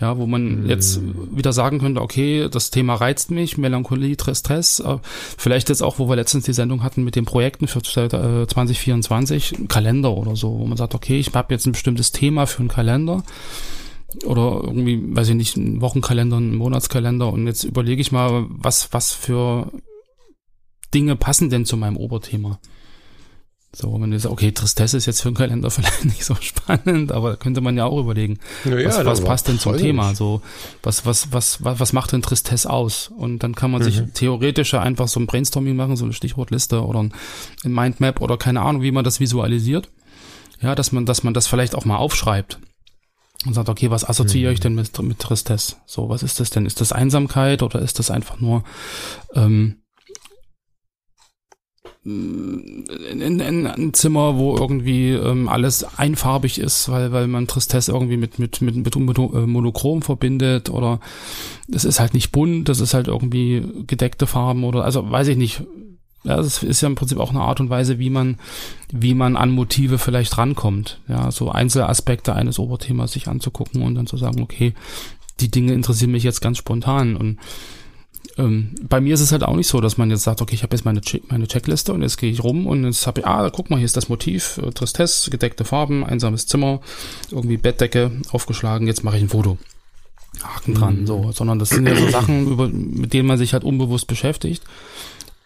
[0.01, 0.71] Ja, wo man mm.
[0.71, 1.01] jetzt
[1.35, 4.99] wieder sagen könnte, okay, das Thema reizt mich, Melancholie, Stress, äh,
[5.37, 9.69] vielleicht jetzt auch, wo wir letztens die Sendung hatten mit den Projekten für 2024, ein
[9.69, 12.69] Kalender oder so, wo man sagt, okay, ich habe jetzt ein bestimmtes Thema für einen
[12.69, 13.25] Kalender
[14.25, 18.93] oder irgendwie, weiß ich nicht, einen Wochenkalender, einen Monatskalender und jetzt überlege ich mal, was,
[18.93, 19.71] was für
[20.95, 22.59] Dinge passen denn zu meinem Oberthema.
[23.71, 27.13] So, wenn du sagst, okay, Tristesse ist jetzt für einen Kalender vielleicht nicht so spannend,
[27.13, 30.15] aber da könnte man ja auch überlegen, Ja, was, was passt denn zum Thema?
[30.15, 30.41] So,
[30.83, 33.09] was, was, was, was, was macht denn Tristesse aus?
[33.15, 33.85] Und dann kann man Mhm.
[33.85, 37.13] sich theoretisch ja einfach so ein Brainstorming machen, so eine Stichwortliste oder ein
[37.65, 39.91] ein Mindmap oder keine Ahnung, wie man das visualisiert.
[40.61, 42.59] Ja, dass man, dass man das vielleicht auch mal aufschreibt
[43.47, 44.55] und sagt, okay, was assoziiere Mhm.
[44.55, 45.77] ich denn mit, mit Tristesse?
[45.87, 46.65] So, was ist das denn?
[46.67, 48.65] Ist das Einsamkeit oder ist das einfach nur
[49.35, 49.77] ähm,
[52.09, 57.93] in, in, in ein Zimmer, wo irgendwie ähm, alles einfarbig ist, weil, weil man Tristesse
[57.93, 61.01] irgendwie mit, mit, mit, mit Mono- äh, Monochrom verbindet oder
[61.73, 65.37] es ist halt nicht bunt, das ist halt irgendwie gedeckte Farben oder, also weiß ich
[65.37, 65.63] nicht.
[66.25, 68.39] Ja, das ist ja im Prinzip auch eine Art und Weise, wie man,
[68.93, 71.01] wie man an Motive vielleicht rankommt.
[71.09, 74.75] Ja, so Einzelaspekte eines Oberthemas sich anzugucken und dann zu sagen, okay,
[75.39, 77.39] die Dinge interessieren mich jetzt ganz spontan und
[78.39, 80.63] ähm, bei mir ist es halt auch nicht so, dass man jetzt sagt, okay, ich
[80.63, 83.27] habe jetzt meine, Check meine Checkliste und jetzt gehe ich rum und jetzt habe ich,
[83.27, 86.81] ah, guck mal, hier ist das Motiv, äh, Tristesse, gedeckte Farben, einsames Zimmer,
[87.31, 89.59] irgendwie Bettdecke aufgeschlagen, jetzt mache ich ein Foto.
[90.43, 93.65] Haken dran, so, sondern das sind ja so Sachen, über, mit denen man sich halt
[93.65, 94.63] unbewusst beschäftigt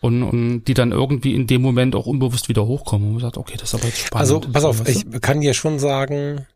[0.00, 3.38] und, und die dann irgendwie in dem Moment auch unbewusst wieder hochkommen und man sagt,
[3.38, 4.20] okay, das ist aber jetzt spannend.
[4.20, 6.46] Also, pass auf, ich kann dir schon sagen,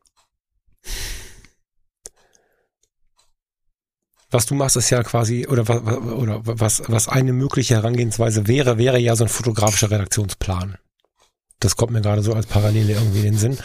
[4.36, 5.62] was du machst, ist ja quasi, oder,
[6.16, 10.76] oder was, was eine mögliche Herangehensweise wäre, wäre ja so ein fotografischer Redaktionsplan.
[11.58, 13.58] Das kommt mir gerade so als Parallele irgendwie in den Sinn,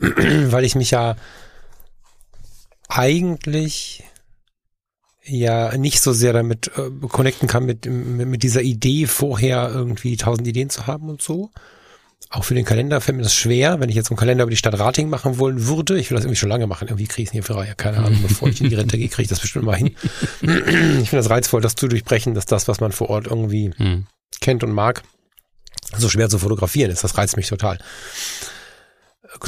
[0.52, 1.16] weil ich mich ja
[2.88, 4.04] eigentlich
[5.24, 10.16] ja nicht so sehr damit äh, connecten kann mit, mit, mit dieser Idee vorher irgendwie
[10.16, 11.50] tausend Ideen zu haben und so.
[12.30, 14.56] Auch für den Kalender fällt mir das schwer, wenn ich jetzt einen Kalender über die
[14.56, 15.98] Stadt Rating machen wollen würde.
[15.98, 16.88] Ich will das irgendwie schon lange machen.
[16.88, 17.74] Irgendwie kriege ich es für Reihe.
[17.76, 19.94] Keine Ahnung, bevor ich in die Rente gehe, kriege ich das bestimmt mal hin.
[20.40, 24.06] Ich finde das reizvoll, das zu durchbrechen, dass das, was man vor Ort irgendwie Hm.
[24.40, 25.02] kennt und mag,
[25.96, 27.04] so schwer zu fotografieren ist.
[27.04, 27.78] Das reizt mich total.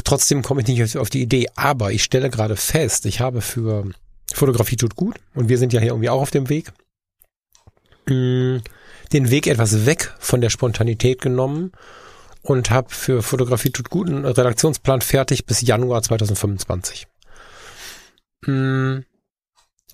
[0.03, 3.89] Trotzdem komme ich nicht auf- die Idee, aber ich stelle gerade fest, ich habe für
[4.33, 6.71] Fotografie tut gut und wir sind ja hier irgendwie auch auf dem Weg,
[8.07, 8.61] mh,
[9.13, 11.71] den Weg etwas weg von der Spontanität genommen
[12.45, 17.07] und habe für Fotografie tut gut einen Redaktionsplan fertig bis Januar 2025.
[18.45, 19.01] Mh,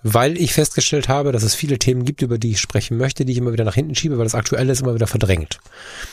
[0.04, 3.32] weil ich festgestellt habe, dass es viele Themen gibt, über die ich sprechen möchte, die
[3.32, 5.60] ich immer wieder nach hinten schiebe, weil das Aktuelle ist immer wieder verdrängt.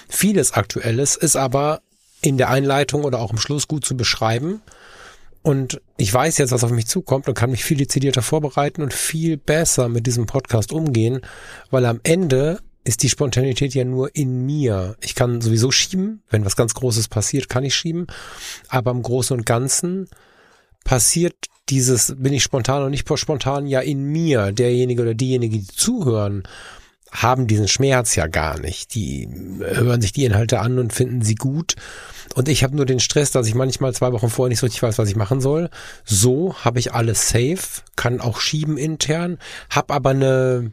[0.08, 1.80] Vieles Aktuelles ist aber
[2.20, 4.62] in der Einleitung oder auch im Schluss gut zu beschreiben.
[5.42, 8.92] Und ich weiß jetzt, was auf mich zukommt und kann mich viel dezidierter vorbereiten und
[8.92, 11.20] viel besser mit diesem Podcast umgehen,
[11.70, 14.96] weil am Ende ist die Spontanität ja nur in mir.
[15.02, 18.06] Ich kann sowieso schieben, wenn was ganz Großes passiert, kann ich schieben,
[18.68, 20.08] aber im Großen und Ganzen
[20.84, 21.34] passiert
[21.68, 24.52] dieses, bin ich spontan oder nicht spontan, ja in mir.
[24.52, 26.44] Derjenige oder diejenige, die zuhören,
[27.10, 28.94] haben diesen Schmerz ja gar nicht.
[28.94, 29.28] Die
[29.60, 31.74] hören sich die Inhalte an und finden sie gut.
[32.34, 34.82] Und ich habe nur den Stress, dass ich manchmal zwei Wochen vorher nicht so richtig
[34.82, 35.68] weiß, was ich machen soll.
[36.06, 39.36] So habe ich alles safe, kann auch schieben intern,
[39.68, 40.72] habe aber eine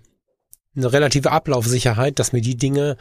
[0.76, 2.98] eine relative Ablaufsicherheit, dass mir die Dinge,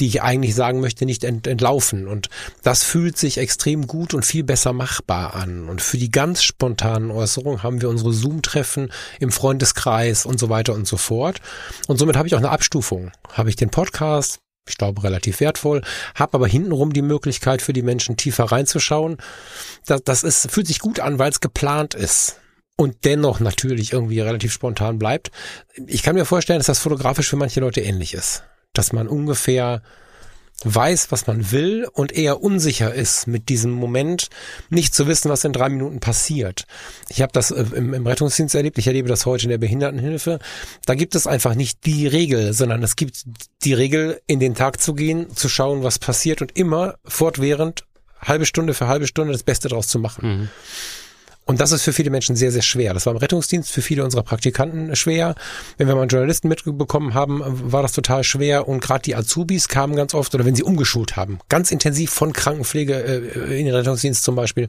[0.00, 2.08] die ich eigentlich sagen möchte, nicht ent entlaufen.
[2.08, 2.28] Und
[2.62, 5.68] das fühlt sich extrem gut und viel besser machbar an.
[5.68, 10.74] Und für die ganz spontanen Äußerungen haben wir unsere Zoom-Treffen im Freundeskreis und so weiter
[10.74, 11.40] und so fort.
[11.86, 13.10] Und somit habe ich auch eine Abstufung.
[13.32, 15.82] Habe ich den Podcast, ich glaube relativ wertvoll,
[16.14, 19.18] habe aber hintenrum die Möglichkeit für die Menschen tiefer reinzuschauen.
[19.86, 22.36] Das, das ist, fühlt sich gut an, weil es geplant ist
[22.80, 25.32] und dennoch natürlich irgendwie relativ spontan bleibt.
[25.86, 28.44] Ich kann mir vorstellen, dass das fotografisch für manche Leute ähnlich ist.
[28.72, 29.82] Dass man ungefähr
[30.64, 34.28] weiß, was man will und eher unsicher ist mit diesem Moment,
[34.70, 36.66] nicht zu wissen, was in drei Minuten passiert.
[37.08, 40.38] Ich habe das äh, im, im Rettungsdienst erlebt, ich erlebe das heute in der Behindertenhilfe.
[40.86, 43.24] Da gibt es einfach nicht die Regel, sondern es gibt
[43.64, 47.84] die Regel, in den Tag zu gehen, zu schauen, was passiert und immer fortwährend,
[48.20, 50.28] halbe Stunde für halbe Stunde das Beste draus zu machen.
[50.28, 50.48] Mhm.
[51.48, 52.92] Und das ist für viele Menschen sehr, sehr schwer.
[52.92, 55.34] Das war im Rettungsdienst für viele unserer Praktikanten schwer.
[55.78, 58.68] Wenn wir mal einen Journalisten mitbekommen haben, war das total schwer.
[58.68, 62.34] Und gerade die Azubis kamen ganz oft, oder wenn sie umgeschult haben, ganz intensiv von
[62.34, 64.68] Krankenpflege äh, in den Rettungsdienst zum Beispiel,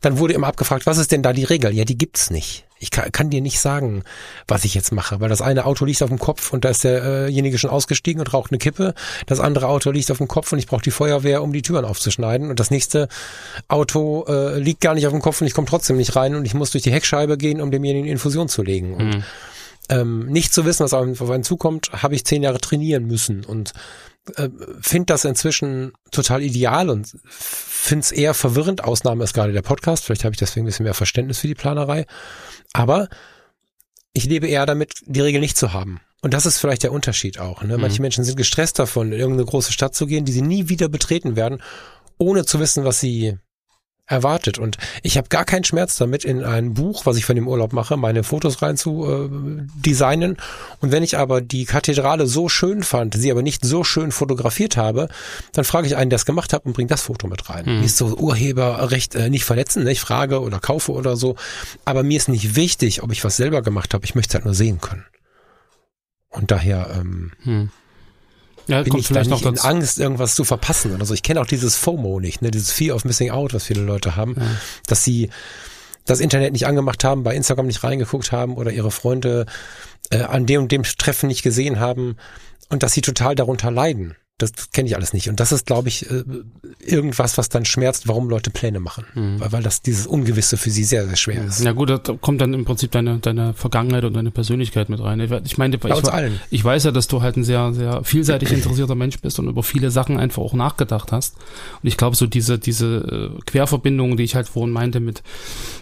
[0.00, 1.72] dann wurde immer abgefragt, was ist denn da die Regel?
[1.74, 2.64] Ja, die gibt's nicht.
[2.80, 4.04] Ich kann, kann dir nicht sagen,
[4.46, 6.84] was ich jetzt mache, weil das eine Auto liegt auf dem Kopf und da ist
[6.84, 8.94] derjenige schon ausgestiegen und raucht eine Kippe.
[9.26, 11.84] Das andere Auto liegt auf dem Kopf und ich brauche die Feuerwehr, um die Türen
[11.84, 12.50] aufzuschneiden.
[12.50, 13.08] Und das nächste
[13.66, 16.44] Auto äh, liegt gar nicht auf dem Kopf und ich komme trotzdem nicht rein und
[16.44, 18.94] ich muss durch die Heckscheibe gehen, um demjenigen eine Infusion zu legen.
[18.94, 19.24] Und Mhm.
[19.88, 23.72] ähm, nicht zu wissen, was auf einen zukommt, habe ich zehn Jahre trainieren müssen und
[24.36, 24.50] äh,
[24.80, 28.84] finde das inzwischen total ideal und finde es eher verwirrend.
[28.84, 30.04] Ausnahme ist gerade der Podcast.
[30.04, 32.06] Vielleicht habe ich deswegen ein bisschen mehr Verständnis für die Planerei.
[32.72, 33.08] Aber
[34.12, 36.00] ich lebe eher damit, die Regel nicht zu haben.
[36.20, 37.62] Und das ist vielleicht der Unterschied auch.
[37.62, 37.78] Ne?
[37.78, 40.88] Manche Menschen sind gestresst davon, in irgendeine große Stadt zu gehen, die sie nie wieder
[40.88, 41.62] betreten werden.
[42.18, 43.38] ohne zu wissen, was sie
[44.08, 44.58] erwartet.
[44.58, 47.72] Und ich habe gar keinen Schmerz damit, in ein Buch, was ich von dem Urlaub
[47.72, 49.28] mache, meine Fotos rein zu äh,
[49.76, 50.36] designen.
[50.80, 54.76] Und wenn ich aber die Kathedrale so schön fand, sie aber nicht so schön fotografiert
[54.76, 55.08] habe,
[55.52, 57.66] dann frage ich einen, der es gemacht hat und bringe das Foto mit rein.
[57.66, 57.78] Mhm.
[57.80, 59.92] Mir ist so Urheberrecht äh, nicht verletzen, ne?
[59.92, 61.36] ich frage oder kaufe oder so.
[61.84, 64.04] Aber mir ist nicht wichtig, ob ich was selber gemacht habe.
[64.04, 65.04] Ich möchte es halt nur sehen können.
[66.30, 67.70] Und daher ähm, hm.
[68.68, 71.14] Ja, bin ich vielleicht noch in Angst, irgendwas zu verpassen oder so.
[71.14, 74.14] Ich kenne auch dieses FOMO nicht, ne, dieses Fear of Missing Out, was viele Leute
[74.14, 74.46] haben, ja.
[74.86, 75.30] dass sie
[76.04, 79.46] das Internet nicht angemacht haben, bei Instagram nicht reingeguckt haben oder ihre Freunde
[80.10, 82.16] äh, an dem und dem Treffen nicht gesehen haben
[82.68, 84.16] und dass sie total darunter leiden.
[84.38, 85.28] Das, das kenne ich alles nicht.
[85.28, 86.22] Und das ist, glaube ich, äh,
[86.78, 89.04] irgendwas, was dann schmerzt, warum Leute Pläne machen.
[89.14, 89.40] Mhm.
[89.40, 91.60] Weil, weil das dieses Ungewisse für sie sehr, sehr schwer ist.
[91.60, 95.20] Ja gut, da kommt dann im Prinzip deine, deine Vergangenheit und deine Persönlichkeit mit rein.
[95.44, 95.82] Ich meine, ich,
[96.50, 99.64] ich weiß ja, dass du halt ein sehr, sehr vielseitig interessierter Mensch bist und über
[99.64, 101.34] viele Sachen einfach auch nachgedacht hast.
[101.82, 105.24] Und ich glaube, so diese, diese äh, Querverbindungen, die ich halt vorhin meinte mit,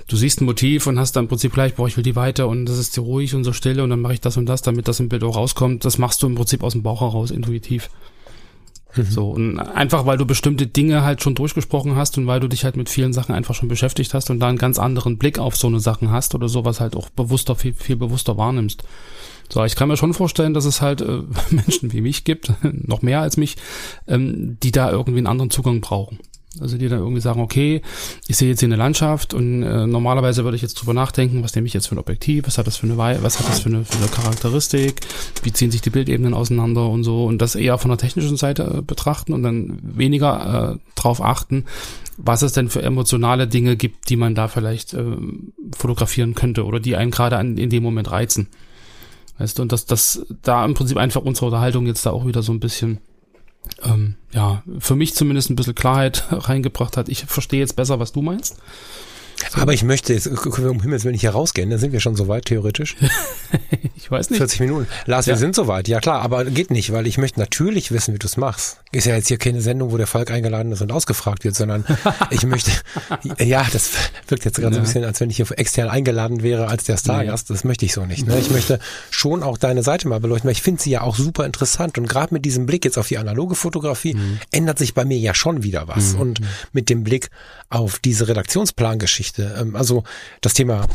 [0.09, 2.48] du siehst ein Motiv und hast dann im Prinzip gleich, boah, ich will die weiter
[2.48, 4.62] und das ist so ruhig und so still und dann mache ich das und das,
[4.62, 5.84] damit das im Bild auch rauskommt.
[5.84, 7.90] Das machst du im Prinzip aus dem Bauch heraus, intuitiv.
[8.97, 9.05] Mhm.
[9.05, 12.64] So, und einfach weil du bestimmte Dinge halt schon durchgesprochen hast und weil du dich
[12.64, 15.57] halt mit vielen Sachen einfach schon beschäftigt hast und da einen ganz anderen Blick auf
[15.57, 18.84] so eine Sachen hast oder sowas halt auch bewusster, viel, viel bewusster wahrnimmst.
[19.49, 23.03] So, ich kann mir schon vorstellen, dass es halt äh, Menschen wie mich gibt, noch
[23.03, 23.57] mehr als mich,
[24.09, 26.18] ähm, die da irgendwie einen anderen Zugang brauchen.
[26.61, 27.82] Also die dann irgendwie sagen, okay,
[28.26, 31.54] ich sehe jetzt hier eine Landschaft und äh, normalerweise würde ich jetzt drüber nachdenken, was
[31.54, 33.68] nehme ich jetzt für ein Objektiv, was hat das für eine was hat das für
[33.68, 35.00] eine, für eine Charakteristik,
[35.42, 38.78] wie ziehen sich die Bildebenen auseinander und so und das eher von der technischen Seite
[38.78, 41.64] äh, betrachten und dann weniger äh, drauf achten,
[42.16, 45.04] was es denn für emotionale Dinge gibt, die man da vielleicht äh,
[45.76, 48.48] fotografieren könnte oder die einen gerade in dem Moment reizen.
[49.38, 52.42] Weißt du, und dass das da im Prinzip einfach unsere Unterhaltung jetzt da auch wieder
[52.42, 52.98] so ein bisschen
[53.82, 57.08] ähm, ja, für mich zumindest ein bisschen Klarheit reingebracht hat.
[57.08, 58.56] Ich verstehe jetzt besser, was du meinst.
[59.51, 59.61] So.
[59.61, 62.01] Aber ich möchte jetzt, können wir um Himmels Willen nicht hier rausgehen, dann sind wir
[62.01, 62.97] schon so weit theoretisch.
[63.97, 64.38] ich weiß nicht.
[64.38, 64.86] 40 Minuten.
[65.07, 65.34] Lars, ja.
[65.34, 68.18] wir sind so weit, ja klar, aber geht nicht, weil ich möchte natürlich wissen, wie
[68.18, 68.78] du es machst.
[68.92, 71.84] Ist ja jetzt hier keine Sendung, wo der Falk eingeladen ist und ausgefragt wird, sondern
[72.30, 72.70] ich möchte,
[73.38, 73.92] ja, das
[74.28, 74.74] wirkt jetzt gerade ja.
[74.74, 77.51] so ein bisschen, als wenn ich hier extern eingeladen wäre als der Stargast.
[77.51, 78.26] Das möchte ich so nicht.
[78.26, 78.38] Ne?
[78.38, 78.78] Ich möchte
[79.11, 82.09] schon auch deine Seite mal beleuchten, weil ich finde sie ja auch super interessant und
[82.09, 84.38] gerade mit diesem Blick jetzt auf die analoge Fotografie mhm.
[84.51, 86.20] ändert sich bei mir ja schon wieder was mhm.
[86.20, 86.40] und
[86.72, 87.30] mit dem Blick
[87.68, 90.05] auf diese Redaktionsplangeschichte, ähm, also
[90.41, 90.87] das Thema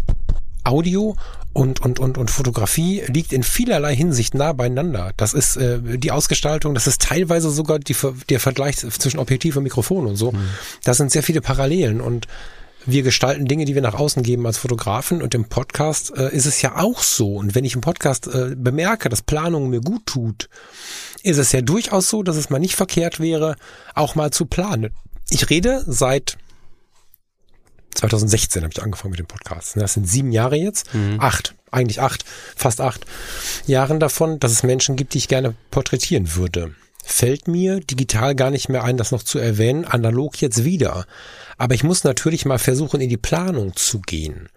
[0.64, 1.16] Audio
[1.54, 5.12] und, und, und, und Fotografie liegt in vielerlei Hinsicht nah beieinander.
[5.18, 7.96] Das ist äh, die Ausgestaltung, das ist teilweise sogar die,
[8.30, 10.32] der Vergleich zwischen Objektiv und Mikrofon und so.
[10.32, 10.48] Mhm.
[10.84, 12.28] Das sind sehr viele Parallelen und
[12.86, 16.46] wir gestalten Dinge, die wir nach außen geben als Fotografen und im Podcast äh, ist
[16.46, 17.36] es ja auch so.
[17.36, 20.50] Und wenn ich im Podcast äh, bemerke, dass Planung mir gut tut,
[21.22, 23.56] ist es ja durchaus so, dass es mal nicht verkehrt wäre,
[23.94, 24.92] auch mal zu planen.
[25.30, 26.38] Ich rede seit
[27.96, 29.76] 2016 habe ich angefangen mit dem Podcast.
[29.76, 30.94] Das sind sieben Jahre jetzt.
[30.94, 31.18] Mhm.
[31.20, 32.26] Acht, eigentlich acht,
[32.56, 33.06] fast acht
[33.68, 36.76] Jahren davon, dass es Menschen gibt, die ich gerne porträtieren würde.
[37.04, 41.06] Fällt mir digital gar nicht mehr ein, das noch zu erwähnen, analog jetzt wieder.
[41.58, 44.50] Aber ich muss natürlich mal versuchen, in die Planung zu gehen.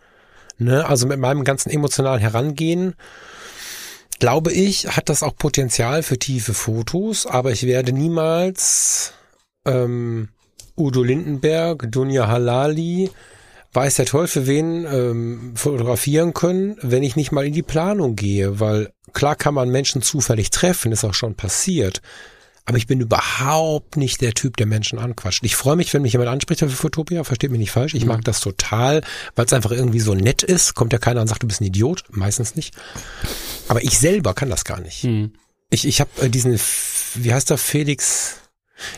[0.58, 0.86] Ne?
[0.86, 2.94] Also mit meinem ganzen emotionalen Herangehen,
[4.18, 9.14] glaube ich, hat das auch Potenzial für tiefe Fotos, aber ich werde niemals
[9.64, 10.28] ähm,
[10.76, 13.10] Udo Lindenberg, Dunja Halali,
[13.72, 18.60] weiß der Teufel wen ähm, fotografieren können, wenn ich nicht mal in die Planung gehe,
[18.60, 22.00] weil klar kann man Menschen zufällig treffen, ist auch schon passiert.
[22.66, 25.44] Aber ich bin überhaupt nicht der Typ, der Menschen anquatscht.
[25.44, 27.94] Ich freue mich, wenn mich jemand anspricht für Fotopia, versteht mich nicht falsch.
[27.94, 28.08] Ich mhm.
[28.08, 29.02] mag das total,
[29.36, 30.74] weil es einfach irgendwie so nett ist.
[30.74, 32.04] Kommt ja keiner und sagt, du bist ein Idiot.
[32.08, 32.74] Meistens nicht.
[33.68, 35.04] Aber ich selber kann das gar nicht.
[35.04, 35.34] Mhm.
[35.68, 36.58] Ich, ich habe äh, diesen,
[37.16, 38.36] wie heißt der, Felix?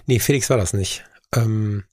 [0.06, 1.04] Nee, Felix war das nicht.
[1.36, 1.84] Ähm,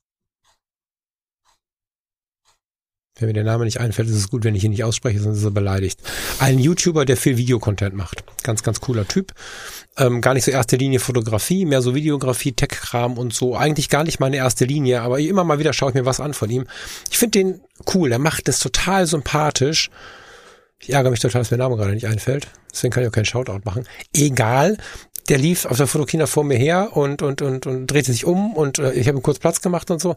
[3.20, 5.38] wenn mir der Name nicht einfällt, ist es gut, wenn ich ihn nicht ausspreche, sonst
[5.38, 6.00] ist er beleidigt.
[6.39, 8.24] Ein YouTuber, der viel Videocontent macht.
[8.41, 9.34] Ganz, ganz cooler Typ.
[9.98, 13.56] Ähm, gar nicht so erste Linie Fotografie, mehr so Videografie, Tech-Kram und so.
[13.56, 16.34] Eigentlich gar nicht meine erste Linie, aber immer mal wieder schaue ich mir was an
[16.34, 16.66] von ihm.
[17.12, 17.62] Ich finde den
[17.94, 19.91] cool, er macht das total sympathisch.
[20.80, 22.48] Ich ärgere mich total, dass mir der Name gerade nicht einfällt.
[22.72, 23.88] Deswegen kann ich auch keinen Shoutout machen.
[24.14, 24.78] Egal
[25.30, 28.53] der lief auf der Fotokina vor mir her und, und, und, und drehte sich um
[28.55, 30.15] und äh, ich habe ihm kurz Platz gemacht und so.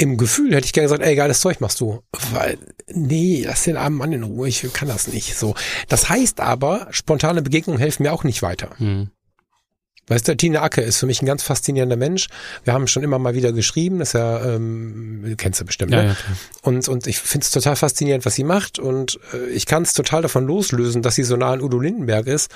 [0.00, 2.02] Im Gefühl hätte ich gerne gesagt, ey, geiles Zeug machst du.
[2.32, 2.56] Weil,
[2.86, 5.36] nee, lass den armen Mann in Ruhe, ich kann das nicht.
[5.36, 5.54] So.
[5.88, 8.70] Das heißt aber, spontane Begegnungen helfen mir auch nicht weiter.
[8.78, 9.10] Hm.
[10.08, 12.28] Weißt du, Tina Acke ist für mich ein ganz faszinierender Mensch.
[12.64, 15.96] Wir haben schon immer mal wieder geschrieben, das ist ja, ähm, kennst du bestimmt, ne?
[15.96, 16.16] Ja, ja,
[16.62, 19.92] und, und ich finde es total faszinierend, was sie macht und äh, ich kann es
[19.92, 22.50] total davon loslösen, dass sie so nah an Udo Lindenberg ist.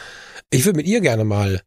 [0.53, 1.62] Ich würde mit ihr gerne mal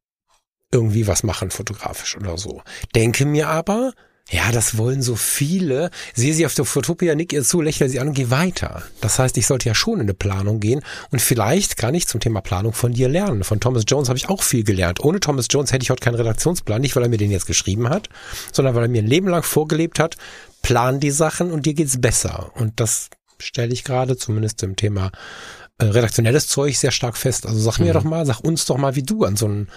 [0.71, 2.61] irgendwie was machen, fotografisch oder so.
[2.93, 3.93] Denke mir aber,
[4.31, 5.91] Ja, das wollen so viele.
[6.15, 8.81] Sehe sie auf der Fotopia, nick ihr zu, lächle sie an und geh weiter.
[8.99, 10.81] Das heißt, ich sollte ja schon in eine Planung gehen
[11.11, 13.43] und vielleicht kann ich zum Thema Planung von dir lernen.
[13.43, 14.99] Von Thomas Jones habe ich auch viel gelernt.
[15.03, 17.89] Ohne Thomas Jones hätte ich heute keinen Redaktionsplan, nicht weil er mir den jetzt geschrieben
[17.89, 18.09] hat,
[18.51, 20.17] sondern weil er mir ein Leben lang vorgelebt hat,
[20.63, 22.51] plan die Sachen und dir geht's besser.
[22.55, 25.11] Und das stelle ich gerade zumindest im Thema
[25.77, 27.45] äh, redaktionelles Zeug sehr stark fest.
[27.45, 27.93] Also sag mir mhm.
[27.93, 29.67] doch mal, sag uns doch mal, wie du an so ein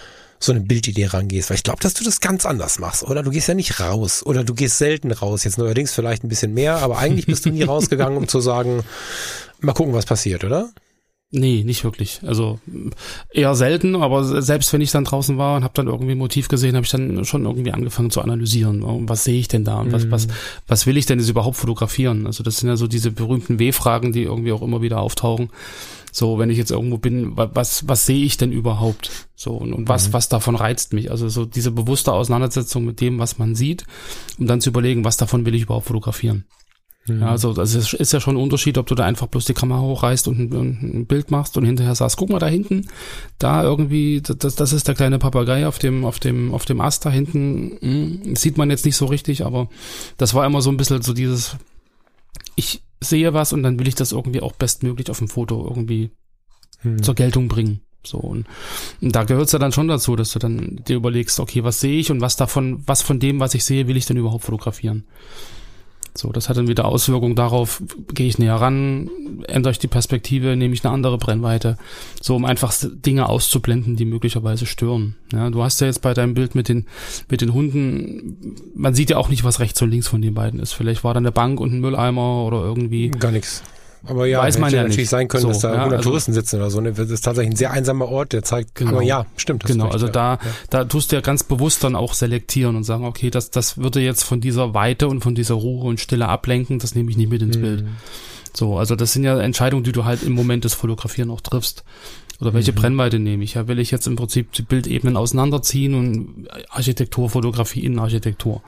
[0.40, 3.24] so eine Bildidee rangehst, weil ich glaube, dass du das ganz anders machst, oder?
[3.24, 6.54] Du gehst ja nicht raus oder du gehst selten raus, jetzt neuerdings vielleicht ein bisschen
[6.54, 8.84] mehr, aber eigentlich bist du nie rausgegangen, um zu sagen,
[9.60, 10.70] mal gucken, was passiert, oder?
[11.30, 12.20] Nee, nicht wirklich.
[12.26, 12.58] Also
[13.30, 16.48] eher selten, aber selbst wenn ich dann draußen war und habe dann irgendwie ein Motiv
[16.48, 18.82] gesehen, habe ich dann schon irgendwie angefangen zu analysieren.
[19.06, 20.10] Was sehe ich denn da und was, mhm.
[20.10, 20.28] was,
[20.66, 22.26] was will ich denn jetzt überhaupt fotografieren?
[22.26, 25.50] Also das sind ja so diese berühmten W-Fragen, die irgendwie auch immer wieder auftauchen.
[26.12, 29.28] So, wenn ich jetzt irgendwo bin, was, was sehe ich denn überhaupt?
[29.36, 30.12] So, und, und was, mhm.
[30.14, 31.10] was davon reizt mich?
[31.10, 33.84] Also so diese bewusste Auseinandersetzung mit dem, was man sieht,
[34.38, 36.46] um dann zu überlegen, was davon will ich überhaupt fotografieren.
[37.08, 37.20] Mhm.
[37.20, 39.54] Ja, also das ist, ist ja schon ein Unterschied, ob du da einfach bloß die
[39.54, 42.88] Kamera hochreißt und ein, ein, Bild machst und hinterher sagst, guck mal da hinten,
[43.38, 47.06] da irgendwie, das, das ist der kleine Papagei auf dem, auf dem, auf dem Ast
[47.06, 47.78] da hinten.
[47.80, 49.68] Hm, sieht man jetzt nicht so richtig, aber
[50.16, 51.56] das war immer so ein bisschen so dieses,
[52.56, 56.10] ich sehe was und dann will ich das irgendwie auch bestmöglich auf dem Foto irgendwie
[56.80, 57.02] hm.
[57.02, 57.80] zur Geltung bringen.
[58.04, 58.46] So, und,
[59.00, 61.80] und da gehört es ja dann schon dazu, dass du dann dir überlegst, okay, was
[61.80, 64.44] sehe ich und was davon, was von dem, was ich sehe, will ich denn überhaupt
[64.44, 65.04] fotografieren?
[66.18, 67.80] So, das hat dann wieder Auswirkungen darauf,
[68.12, 69.08] gehe ich näher ran,
[69.46, 71.78] ändere ich die Perspektive, nehme ich eine andere Brennweite,
[72.20, 75.14] so um einfach Dinge auszublenden, die möglicherweise stören.
[75.32, 76.86] Ja, du hast ja jetzt bei deinem Bild mit den,
[77.28, 80.58] mit den Hunden, man sieht ja auch nicht, was rechts und links von den beiden
[80.58, 80.72] ist.
[80.72, 83.10] Vielleicht war da eine Bank und ein Mülleimer oder irgendwie.
[83.10, 83.62] Gar nichts.
[84.08, 85.10] Aber ja, Weiß man ja natürlich nicht.
[85.10, 86.80] sein können, so, dass da ja, 100 also, Touristen sitzen oder so.
[86.80, 86.92] Ne?
[86.92, 88.92] Das ist tatsächlich ein sehr einsamer Ort, der zeigt, genau.
[88.92, 89.64] aber ja, stimmt.
[89.64, 90.12] Genau, recht, also ja.
[90.12, 90.38] da,
[90.70, 94.00] da tust du ja ganz bewusst dann auch selektieren und sagen, okay, das, das würde
[94.00, 97.30] jetzt von dieser Weite und von dieser Ruhe und Stille ablenken, das nehme ich nicht
[97.30, 97.62] mit ins mhm.
[97.62, 97.84] Bild.
[98.54, 101.84] So, also das sind ja Entscheidungen, die du halt im Moment des Fotografieren auch triffst.
[102.40, 102.76] Oder welche mhm.
[102.76, 103.54] Brennweite nehme ich?
[103.54, 108.62] Ja, will ich jetzt im Prinzip die Bildebenen auseinanderziehen und Architekturfotografie in Architektur.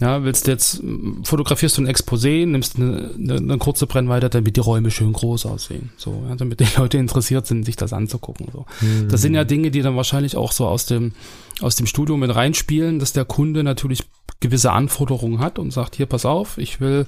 [0.00, 0.80] Ja, willst du jetzt,
[1.24, 5.46] fotografierst du ein Exposé, nimmst eine, eine, eine kurze Brennweite, damit die Räume schön groß
[5.46, 5.90] aussehen.
[5.96, 8.46] So, ja, damit die Leute interessiert sind, sich das anzugucken.
[8.52, 8.66] So.
[8.80, 9.08] Mhm.
[9.08, 11.12] Das sind ja Dinge, die dann wahrscheinlich auch so aus dem,
[11.60, 14.04] aus dem Studium mit reinspielen, dass der Kunde natürlich
[14.40, 17.06] gewisse Anforderungen hat und sagt, hier, pass auf, ich will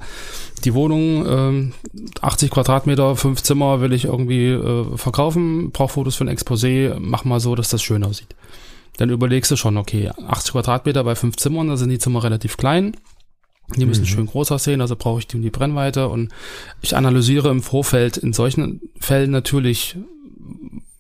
[0.65, 1.73] die Wohnung, ähm,
[2.21, 7.25] 80 Quadratmeter, fünf Zimmer will ich irgendwie äh, verkaufen, brauche Fotos für ein Exposé, mach
[7.25, 8.35] mal so, dass das schön aussieht
[8.97, 12.57] dann überlegst du schon, okay, 80 Quadratmeter bei fünf Zimmern, da sind die Zimmer relativ
[12.57, 12.97] klein.
[13.77, 14.07] Die müssen mhm.
[14.07, 16.33] schön groß aussehen, also brauche ich die, die Brennweite und
[16.83, 19.97] ich analysiere im Vorfeld in solchen Fällen natürlich,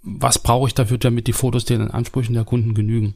[0.02, 3.14] was brauche ich dafür, damit die Fotos den Ansprüchen der Kunden genügen.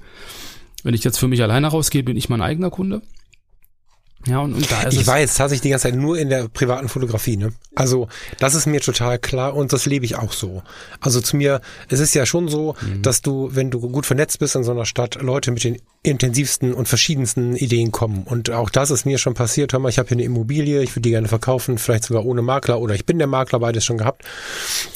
[0.83, 3.03] Wenn ich jetzt für mich alleine rausgehe, bin ich mein eigener Kunde.
[4.27, 6.89] Ja, und, und da ist ich weiß tatsächlich die ganze Zeit nur in der privaten
[6.89, 7.37] Fotografie.
[7.37, 7.53] Ne?
[7.75, 8.09] Also
[8.39, 10.63] das ist mir total klar und das lebe ich auch so.
[11.01, 13.03] Also zu mir, es ist ja schon so, mhm.
[13.03, 16.75] dass du, wenn du gut vernetzt bist in so einer Stadt, Leute mit den intensivsten
[16.75, 18.25] und verschiedensten Ideen kommen.
[18.25, 19.73] Und auch das ist mir schon passiert.
[19.73, 22.43] Hör mal, ich habe hier eine Immobilie, ich würde die gerne verkaufen, vielleicht sogar ohne
[22.43, 24.23] Makler oder ich bin der Makler, beides schon gehabt.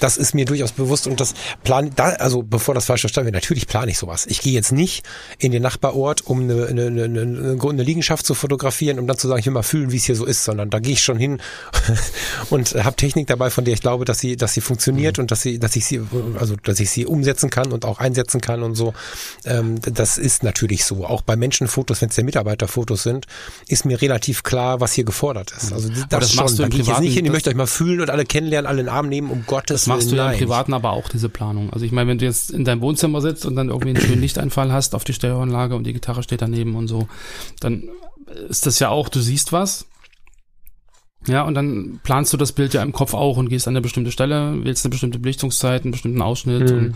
[0.00, 1.32] Das ist mir durchaus bewusst und das
[1.64, 4.26] plan, da, also bevor das falsch verstanden wird, natürlich plane ich sowas.
[4.26, 5.02] Ich gehe jetzt nicht
[5.38, 9.28] in den Nachbarort, um eine, eine, eine, eine, eine Liegenschaft zu fotografieren, um dann zu
[9.28, 11.16] sagen, ich will mal fühlen, wie es hier so ist, sondern da gehe ich schon
[11.16, 11.40] hin
[12.50, 15.22] und habe Technik dabei, von der ich glaube, dass sie, dass sie funktioniert mhm.
[15.22, 16.02] und dass sie, dass ich sie,
[16.38, 18.92] also dass ich sie umsetzen kann und auch einsetzen kann und so.
[19.46, 23.26] Ähm, das ist natürlich so auch bei Menschenfotos, wenn es ja Mitarbeiterfotos sind,
[23.66, 25.72] ist mir relativ klar, was hier gefordert ist.
[25.72, 26.46] Also das, das schon.
[26.48, 28.68] Du da gehe ich jetzt nicht hin, ich möchte euch mal fühlen und alle kennenlernen,
[28.68, 29.98] alle in den Arm nehmen, um Gottes Willen.
[29.98, 31.72] Das machst du ja im Privaten aber auch, diese Planung.
[31.72, 34.20] Also ich meine, wenn du jetzt in deinem Wohnzimmer sitzt und dann irgendwie einen schönen
[34.20, 37.08] Lichteinfall hast auf die Stereoanlage und die Gitarre steht daneben und so,
[37.60, 37.88] dann
[38.48, 39.86] ist das ja auch, du siehst was,
[41.28, 43.80] ja, und dann planst du das Bild ja im Kopf auch und gehst an eine
[43.80, 46.78] bestimmte Stelle, wählst eine bestimmte Belichtungszeit, einen bestimmten Ausschnitt mhm.
[46.78, 46.94] und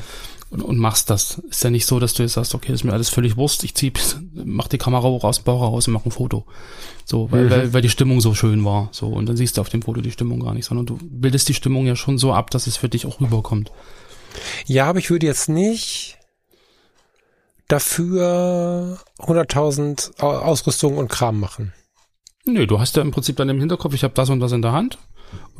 [0.52, 1.38] und, und machst das.
[1.48, 3.74] Ist ja nicht so, dass du jetzt sagst, okay, ist mir alles völlig Wurst, ich
[3.74, 3.90] zieh,
[4.34, 6.44] mach die Kamera hoch aus dem Bauch raus und mach ein Foto.
[7.06, 7.50] So, weil, mhm.
[7.50, 8.90] weil, weil die Stimmung so schön war.
[8.92, 11.48] So, und dann siehst du auf dem Foto die Stimmung gar nicht, sondern du bildest
[11.48, 13.72] die Stimmung ja schon so ab, dass es für dich auch rüberkommt.
[14.66, 16.18] Ja, aber ich würde jetzt nicht
[17.68, 21.72] dafür 100.000 Ausrüstung und Kram machen.
[22.44, 24.62] Nö, du hast ja im Prinzip dann im Hinterkopf, ich habe das und das in
[24.62, 24.98] der Hand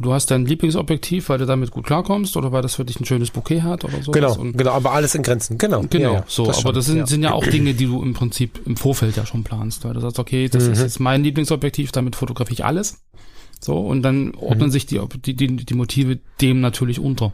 [0.01, 3.05] Du hast dein Lieblingsobjektiv, weil du damit gut klarkommst oder weil das für dich ein
[3.05, 4.11] schönes Bouquet hat oder so.
[4.11, 5.85] Genau, genau, aber alles in Grenzen, genau.
[5.89, 7.07] Genau, ja, so, das aber schon, das sind ja.
[7.07, 10.01] sind ja auch Dinge, die du im Prinzip im Vorfeld ja schon planst, weil du
[10.01, 10.73] sagst, okay, das mhm.
[10.73, 13.03] ist jetzt mein Lieblingsobjektiv, damit fotografiere ich alles.
[13.61, 14.73] So, und dann ordnen mhm.
[14.73, 17.33] sich die, die, die, die Motive dem natürlich unter.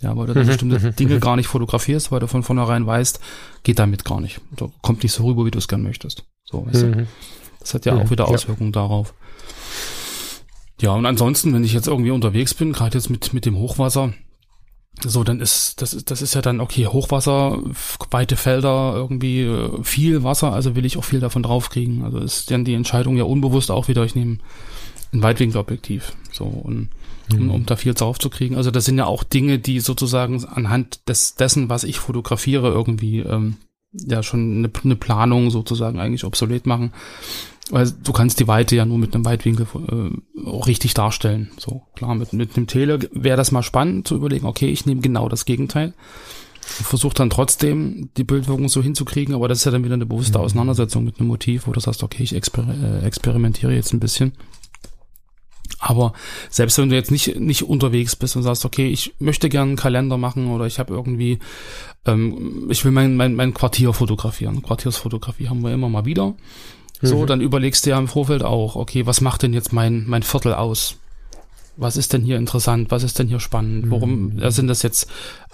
[0.00, 0.46] Ja, weil du mhm.
[0.46, 0.96] bestimmte mhm.
[0.96, 3.20] Dinge gar nicht fotografierst, weil du von vornherein weißt,
[3.62, 4.40] geht damit gar nicht.
[4.80, 6.24] Kommt nicht so rüber, wie du es gern möchtest.
[6.44, 7.06] So, weißt du?
[7.66, 7.72] Mhm.
[7.72, 8.80] Das hat ja mhm, auch wieder Auswirkungen ja.
[8.82, 9.14] darauf.
[10.80, 14.12] Ja, und ansonsten, wenn ich jetzt irgendwie unterwegs bin, gerade jetzt mit, mit dem Hochwasser,
[15.04, 17.58] so, dann ist, das ist, das ist ja dann, okay, Hochwasser,
[18.10, 22.02] weite Felder, irgendwie äh, viel Wasser, also will ich auch viel davon draufkriegen.
[22.02, 24.38] Also ist dann die Entscheidung ja unbewusst auch wieder, ich nehme
[25.12, 26.12] ein Weitwinkelobjektiv.
[26.32, 26.88] So, und
[27.30, 27.50] mhm.
[27.50, 28.56] um, da viel drauf zu kriegen.
[28.56, 33.20] Also das sind ja auch Dinge, die sozusagen anhand des, dessen, was ich fotografiere, irgendwie
[33.20, 33.56] ähm,
[34.06, 36.92] ja schon eine, eine Planung sozusagen eigentlich obsolet machen.
[37.70, 41.50] Weil du kannst die Weite ja nur mit einem Weitwinkel äh, auch richtig darstellen.
[41.58, 45.00] So, klar, mit, mit einem Tele wäre das mal spannend zu überlegen, okay, ich nehme
[45.00, 45.92] genau das Gegenteil.
[46.60, 50.38] Versuche dann trotzdem die Bildwirkung so hinzukriegen, aber das ist ja dann wieder eine bewusste
[50.38, 50.44] mhm.
[50.44, 54.32] Auseinandersetzung mit einem Motiv, wo du sagst, okay, ich exper äh, experimentiere jetzt ein bisschen.
[55.78, 56.12] Aber
[56.50, 59.76] selbst wenn du jetzt nicht, nicht unterwegs bist und sagst, okay, ich möchte gerne einen
[59.76, 61.38] Kalender machen oder ich habe irgendwie,
[62.06, 64.62] ähm, ich will mein, mein, mein Quartier fotografieren.
[64.62, 66.34] Quartiersfotografie haben wir immer mal wieder.
[67.02, 67.26] So, mhm.
[67.26, 70.54] dann überlegst du ja im Vorfeld auch, okay, was macht denn jetzt mein, mein Viertel
[70.54, 70.96] aus?
[71.76, 74.50] was ist denn hier interessant, was ist denn hier spannend, worum mhm.
[74.50, 75.08] sind das jetzt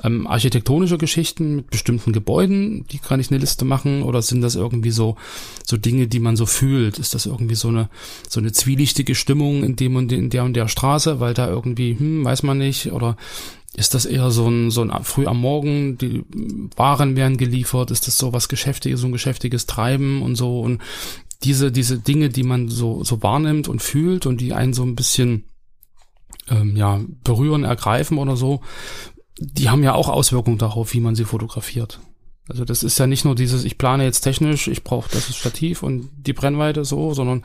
[0.04, 4.54] ähm, architektonische Geschichten mit bestimmten Gebäuden, die kann ich eine Liste machen, oder sind das
[4.54, 5.16] irgendwie so
[5.64, 6.98] so Dinge, die man so fühlt?
[6.98, 7.88] Ist das irgendwie so eine
[8.28, 11.98] so eine zwielichtige Stimmung in dem und in der und der Straße, weil da irgendwie,
[11.98, 13.16] hm, weiß man nicht, oder
[13.74, 16.24] ist das eher so ein, so ein früh am Morgen, die
[16.76, 20.80] Waren werden geliefert, ist das so was Geschäftiges, so ein geschäftiges Treiben und so und
[21.42, 24.94] diese, diese Dinge, die man so, so wahrnimmt und fühlt und die einen so ein
[24.94, 25.44] bisschen
[26.48, 28.60] ähm, ja, berühren, ergreifen oder so,
[29.38, 32.00] die haben ja auch Auswirkungen darauf, wie man sie fotografiert.
[32.48, 35.82] Also das ist ja nicht nur dieses, ich plane jetzt technisch, ich brauche das Stativ
[35.82, 37.44] und die Brennweite so, sondern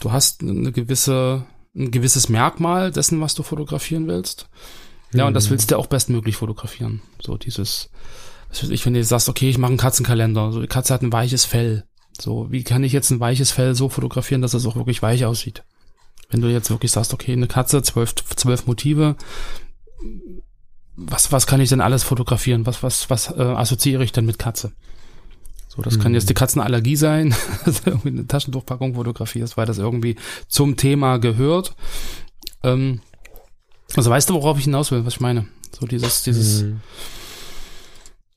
[0.00, 1.44] du hast eine gewisse,
[1.74, 4.48] ein gewisses Merkmal dessen, was du fotografieren willst.
[5.14, 5.52] Ja, und das mhm.
[5.52, 7.02] willst du auch bestmöglich fotografieren.
[7.20, 7.90] So dieses,
[8.50, 11.44] ich, wenn du sagst, okay, ich mache einen Katzenkalender, so die Katze hat ein weiches
[11.44, 11.84] Fell.
[12.20, 15.24] So, wie kann ich jetzt ein weiches Fell so fotografieren, dass es auch wirklich weich
[15.24, 15.64] aussieht?
[16.30, 19.16] Wenn du jetzt wirklich sagst, okay, eine Katze, zwölf, zwölf Motive,
[20.96, 22.66] was, was kann ich denn alles fotografieren?
[22.66, 24.72] Was, was, was äh, assoziiere ich denn mit Katze?
[25.68, 26.02] So, das mhm.
[26.02, 27.34] kann jetzt die Katzenallergie sein,
[27.64, 31.74] dass du irgendwie eine Taschentuchpackung fotografierst, weil das irgendwie zum Thema gehört.
[32.62, 33.00] Ähm,
[33.96, 35.46] also weißt du, worauf ich hinaus will, was ich meine?
[35.78, 36.80] So dieses, dieses, mhm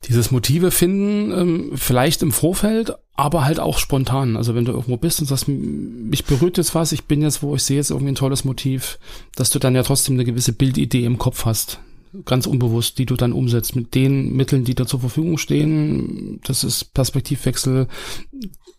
[0.07, 4.37] dieses Motive finden, ähm, vielleicht im Vorfeld, aber halt auch spontan.
[4.37, 7.55] Also wenn du irgendwo bist und sagst, mich berührt jetzt was, ich bin jetzt, wo
[7.55, 8.99] ich sehe jetzt irgendwie ein tolles Motiv,
[9.35, 11.79] dass du dann ja trotzdem eine gewisse Bildidee im Kopf hast.
[12.25, 16.39] Ganz unbewusst, die du dann umsetzt mit den Mitteln, die da zur Verfügung stehen.
[16.43, 17.87] Das ist Perspektivwechsel,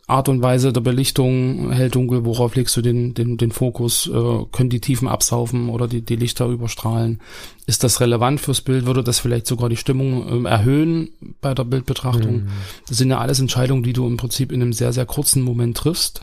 [0.09, 4.07] Art und Weise der Belichtung, hell, dunkel, worauf legst du den, den, den Fokus?
[4.07, 7.21] Äh, können die Tiefen absaufen oder die, die Lichter überstrahlen?
[7.67, 8.87] Ist das relevant fürs Bild?
[8.87, 11.11] Würde das vielleicht sogar die Stimmung äh, erhöhen
[11.43, 12.37] bei der Bildbetrachtung?
[12.37, 12.49] Mhm.
[12.89, 15.77] Das sind ja alles Entscheidungen, die du im Prinzip in einem sehr, sehr kurzen Moment
[15.77, 16.23] triffst,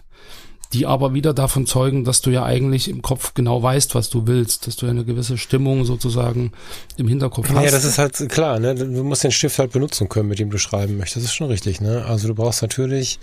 [0.76, 4.28] die aber wieder davon zeugen, dass du ja eigentlich im Kopf genau weißt, was du
[4.28, 6.52] willst, dass du ja eine gewisse Stimmung sozusagen
[6.98, 7.64] im Hinterkopf hast.
[7.64, 8.76] Ja, das ist halt klar, ne?
[8.76, 11.18] Du musst den Stift halt benutzen können, mit dem du schreiben möchtest.
[11.18, 12.06] Das ist schon richtig, ne?
[12.06, 13.20] Also du brauchst natürlich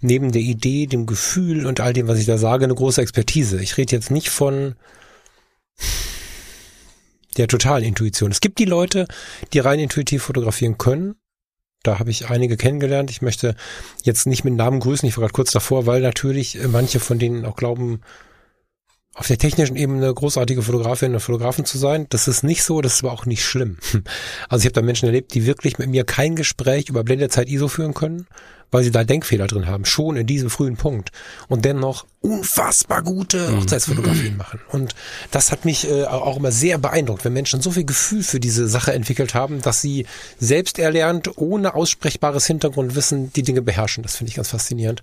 [0.00, 3.60] neben der Idee, dem Gefühl und all dem, was ich da sage, eine große Expertise.
[3.60, 4.76] Ich rede jetzt nicht von
[7.36, 8.30] der totalen Intuition.
[8.30, 9.08] Es gibt die Leute,
[9.52, 11.16] die rein intuitiv fotografieren können.
[11.82, 13.10] Da habe ich einige kennengelernt.
[13.10, 13.56] Ich möchte
[14.04, 17.44] jetzt nicht mit Namen grüßen, ich war gerade kurz davor, weil natürlich manche von denen
[17.44, 18.00] auch glauben,
[19.14, 22.06] auf der technischen Ebene großartige Fotografin und Fotografen zu sein.
[22.08, 23.78] Das ist nicht so, das ist aber auch nicht schlimm.
[24.48, 27.68] Also ich habe da Menschen erlebt, die wirklich mit mir kein Gespräch über Blendezeit ISO
[27.68, 28.26] führen können,
[28.70, 31.10] weil sie da Denkfehler drin haben, schon in diesem frühen Punkt
[31.48, 33.60] und dennoch unfassbar gute mhm.
[33.60, 34.60] Hochzeitsfotografien machen.
[34.68, 34.94] Und
[35.30, 38.68] das hat mich äh, auch immer sehr beeindruckt, wenn Menschen so viel Gefühl für diese
[38.68, 40.06] Sache entwickelt haben, dass sie
[40.38, 44.02] selbst erlernt, ohne aussprechbares Hintergrundwissen die Dinge beherrschen.
[44.02, 45.02] Das finde ich ganz faszinierend.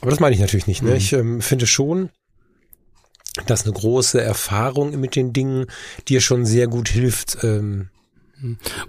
[0.00, 0.82] Aber das meine ich natürlich nicht.
[0.82, 0.90] Ne?
[0.90, 0.96] Mhm.
[0.96, 2.10] Ich ähm, finde schon,
[3.46, 5.66] dass eine große Erfahrung mit den Dingen
[6.08, 7.88] dir schon sehr gut hilft, ähm,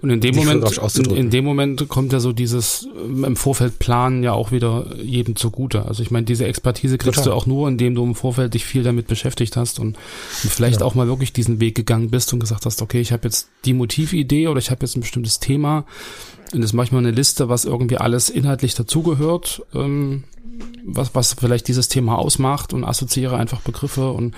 [0.00, 0.64] und in dem Moment,
[0.96, 4.86] in, in, dem Moment kommt ja so dieses ähm, im Vorfeld planen ja auch wieder
[4.96, 5.84] jedem zugute.
[5.84, 7.32] Also ich meine, diese Expertise kriegst Total.
[7.32, 9.98] du auch nur, indem du im Vorfeld dich viel damit beschäftigt hast und,
[10.42, 10.86] und vielleicht ja.
[10.86, 13.74] auch mal wirklich diesen Weg gegangen bist und gesagt hast, okay, ich habe jetzt die
[13.74, 15.84] Motividee oder ich habe jetzt ein bestimmtes Thema
[16.54, 20.24] und das mache ich mal eine Liste, was irgendwie alles inhaltlich dazugehört, ähm,
[20.84, 24.34] was, was vielleicht dieses Thema ausmacht und assoziiere einfach Begriffe und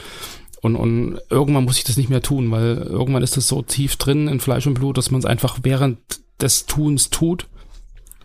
[0.60, 3.96] und, und irgendwann muss ich das nicht mehr tun, weil irgendwann ist das so tief
[3.96, 5.98] drin in Fleisch und Blut, dass man es einfach während
[6.40, 7.48] des Tuns tut.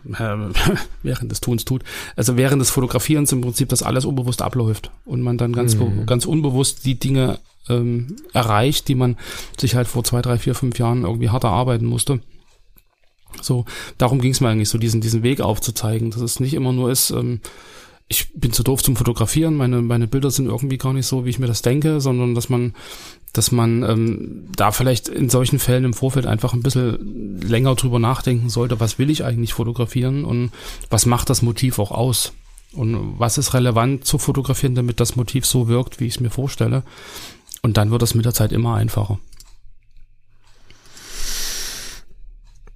[0.08, 0.36] Äh,
[1.02, 1.84] während des Tuns tut.
[2.16, 6.06] Also während des Fotografierens im Prinzip das alles unbewusst abläuft und man dann ganz, mhm.
[6.06, 9.18] ganz unbewusst die Dinge ähm, erreicht, die man
[9.58, 12.20] sich halt vor zwei, drei, vier, fünf Jahren irgendwie hart erarbeiten musste.
[13.40, 13.64] So,
[13.98, 16.90] darum ging es mir eigentlich so, diesen, diesen Weg aufzuzeigen, dass es nicht immer nur
[16.90, 17.40] ist, ähm,
[18.12, 21.30] ich bin zu doof zum Fotografieren, meine, meine Bilder sind irgendwie gar nicht so, wie
[21.30, 22.74] ich mir das denke, sondern dass man,
[23.32, 28.00] dass man ähm, da vielleicht in solchen Fällen im Vorfeld einfach ein bisschen länger drüber
[28.00, 30.50] nachdenken sollte, was will ich eigentlich fotografieren und
[30.90, 32.32] was macht das Motiv auch aus
[32.72, 36.30] und was ist relevant zu fotografieren, damit das Motiv so wirkt, wie ich es mir
[36.30, 36.82] vorstelle.
[37.62, 39.20] Und dann wird es mit der Zeit immer einfacher.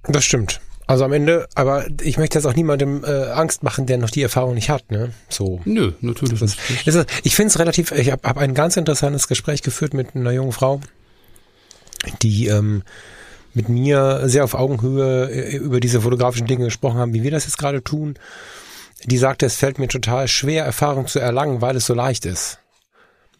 [0.07, 0.59] Das stimmt.
[0.87, 4.21] Also am Ende, aber ich möchte jetzt auch niemandem äh, Angst machen, der noch die
[4.21, 5.11] Erfahrung nicht hat, ne?
[5.29, 5.59] So.
[5.65, 9.27] Nö, natürlich das ist, ist, ich finde es relativ, ich habe hab ein ganz interessantes
[9.27, 10.81] Gespräch geführt mit einer jungen Frau,
[12.21, 12.83] die ähm,
[13.55, 17.45] mit mir sehr auf Augenhöhe äh, über diese fotografischen Dinge gesprochen haben, wie wir das
[17.45, 18.15] jetzt gerade tun.
[19.05, 22.59] Die sagte, es fällt mir total schwer, Erfahrung zu erlangen, weil es so leicht ist.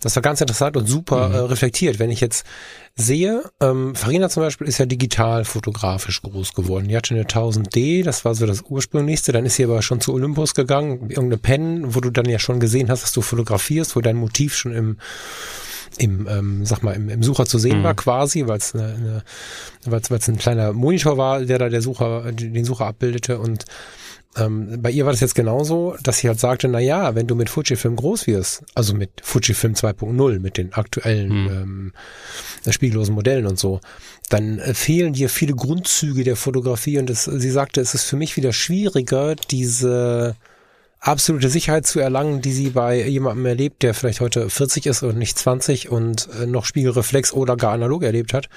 [0.01, 1.35] Das war ganz interessant und super mhm.
[1.35, 1.99] äh, reflektiert.
[1.99, 2.45] Wenn ich jetzt
[2.95, 6.87] sehe, ähm, Farina zum Beispiel ist ja digital fotografisch groß geworden.
[6.87, 9.31] Die hatte eine 1000D, das war so das ursprünglichste.
[9.31, 12.59] Dann ist sie aber schon zu Olympus gegangen, irgendeine Pen, wo du dann ja schon
[12.59, 14.97] gesehen hast, dass du fotografierst, wo dein Motiv schon im
[15.97, 17.83] im, ähm, sag mal, im, im Sucher zu sehen mhm.
[17.83, 19.23] war quasi, weil es eine, eine,
[19.85, 23.65] weil's, weil's ein kleiner Monitor war, der da der Sucher, den Sucher abbildete und
[24.37, 27.35] ähm, bei ihr war das jetzt genauso, dass sie halt sagte, na ja, wenn du
[27.35, 31.93] mit Fujifilm groß wirst, also mit Fujifilm 2.0, mit den aktuellen hm.
[32.67, 33.79] ähm, spiegellosen Modellen und so,
[34.29, 38.17] dann äh, fehlen dir viele Grundzüge der Fotografie und das, sie sagte, es ist für
[38.17, 40.35] mich wieder schwieriger, diese
[40.99, 45.17] absolute Sicherheit zu erlangen, die sie bei jemandem erlebt, der vielleicht heute 40 ist und
[45.17, 48.49] nicht 20 und äh, noch Spiegelreflex oder gar analog erlebt hat,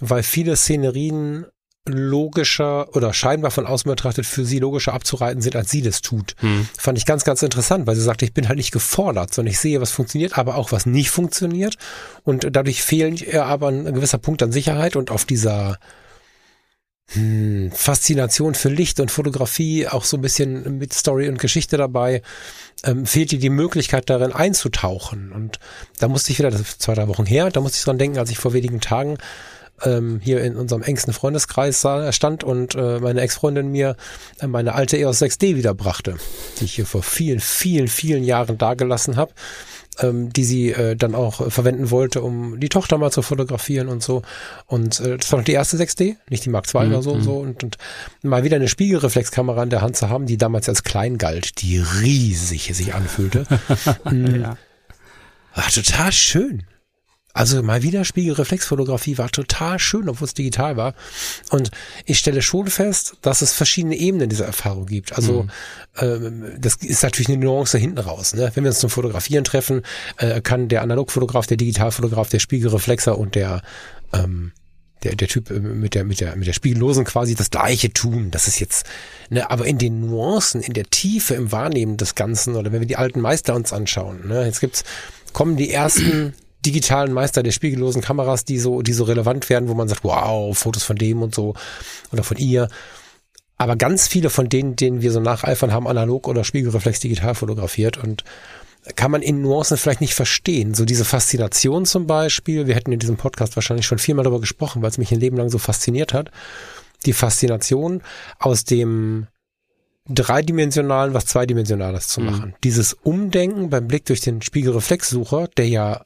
[0.00, 1.46] weil viele Szenerien
[1.88, 6.36] logischer oder scheinbar von außen betrachtet für sie logischer abzureiten sind, als sie das tut.
[6.38, 6.68] Hm.
[6.78, 9.58] Fand ich ganz, ganz interessant, weil sie sagte, ich bin halt nicht gefordert, sondern ich
[9.58, 11.76] sehe, was funktioniert, aber auch was nicht funktioniert.
[12.22, 15.78] Und dadurch fehlt ihr aber ein gewisser Punkt an Sicherheit und auf dieser
[17.08, 22.22] hm, Faszination für Licht und Fotografie, auch so ein bisschen mit Story und Geschichte dabei,
[22.84, 25.32] ähm, fehlt ihr die Möglichkeit darin einzutauchen.
[25.32, 25.58] Und
[25.98, 28.18] da musste ich wieder, das ist zwei, drei Wochen her, da musste ich dran denken,
[28.18, 29.18] als ich vor wenigen Tagen
[29.84, 33.96] ähm, hier in unserem engsten Freundeskreis stand und äh, meine Ex-Freundin mir
[34.40, 36.16] äh, meine alte EOS 6D wiederbrachte,
[36.58, 39.32] die ich hier vor vielen, vielen, vielen Jahren dagelassen habe
[40.00, 44.02] ähm, die sie äh, dann auch verwenden wollte, um die Tochter mal zu fotografieren und
[44.02, 44.22] so.
[44.66, 46.92] Und äh, das war noch die erste 6D, nicht die Mark II mhm.
[46.92, 47.36] oder so und so.
[47.36, 47.76] Und, und
[48.22, 51.78] mal wieder eine Spiegelreflexkamera in der Hand zu haben, die damals als klein galt, die
[51.78, 53.46] riesig sich anfühlte.
[54.10, 54.42] mhm.
[54.42, 54.56] ja.
[55.54, 56.62] War total schön.
[57.32, 60.94] Also mal wieder Spiegelreflexfotografie war total schön, obwohl es digital war.
[61.50, 61.70] Und
[62.04, 65.12] ich stelle schon fest, dass es verschiedene Ebenen dieser Erfahrung gibt.
[65.14, 65.50] Also mhm.
[65.98, 68.34] ähm, das ist natürlich eine Nuance hinten raus.
[68.34, 68.50] Ne?
[68.54, 69.82] Wenn wir uns zum Fotografieren treffen,
[70.18, 73.62] äh, kann der Analogfotograf, der Digitalfotograf, der Spiegelreflexer und der
[74.12, 74.52] ähm,
[75.02, 78.30] der, der Typ äh, mit der, mit der, mit der Spiegellosen quasi das Gleiche tun.
[78.30, 78.86] Das ist jetzt,
[79.30, 82.86] ne, aber in den Nuancen, in der Tiefe im Wahrnehmen des Ganzen, oder wenn wir
[82.86, 84.84] die alten Meister uns anschauen, ne, jetzt gibt's,
[85.32, 86.34] kommen die ersten
[86.64, 90.56] digitalen Meister der spiegellosen Kameras, die so, die so relevant werden, wo man sagt, wow,
[90.56, 91.54] Fotos von dem und so
[92.12, 92.68] oder von ihr.
[93.58, 97.96] Aber ganz viele von denen, denen wir so nacheifern, haben analog oder Spiegelreflex digital fotografiert
[98.02, 98.24] und
[98.96, 100.74] kann man in Nuancen vielleicht nicht verstehen.
[100.74, 104.82] So diese Faszination zum Beispiel, wir hätten in diesem Podcast wahrscheinlich schon viermal darüber gesprochen,
[104.82, 106.30] weil es mich ein Leben lang so fasziniert hat.
[107.06, 108.02] Die Faszination
[108.38, 109.28] aus dem
[110.08, 112.26] dreidimensionalen was zweidimensionales zu mhm.
[112.26, 112.48] machen.
[112.50, 112.54] Mhm.
[112.64, 116.02] Dieses Umdenken beim Blick durch den Spiegelreflexsucher, der ja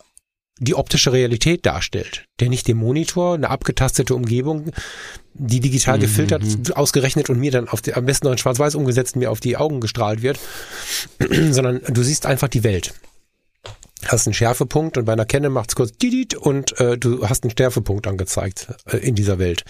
[0.59, 4.71] die optische Realität darstellt, der nicht dem Monitor eine abgetastete Umgebung,
[5.35, 6.73] die digital gefiltert, mhm.
[6.75, 9.57] ausgerechnet und mir dann auf die, am besten noch in Schwarz-Weiß umgesetzt mir auf die
[9.57, 10.39] Augen gestrahlt wird,
[11.51, 12.95] sondern du siehst einfach die Welt.
[14.07, 17.55] Hast einen Schärfepunkt und bei einer Kenne macht's kurz didit und äh, du hast einen
[17.57, 19.65] Schärfepunkt angezeigt äh, in dieser Welt.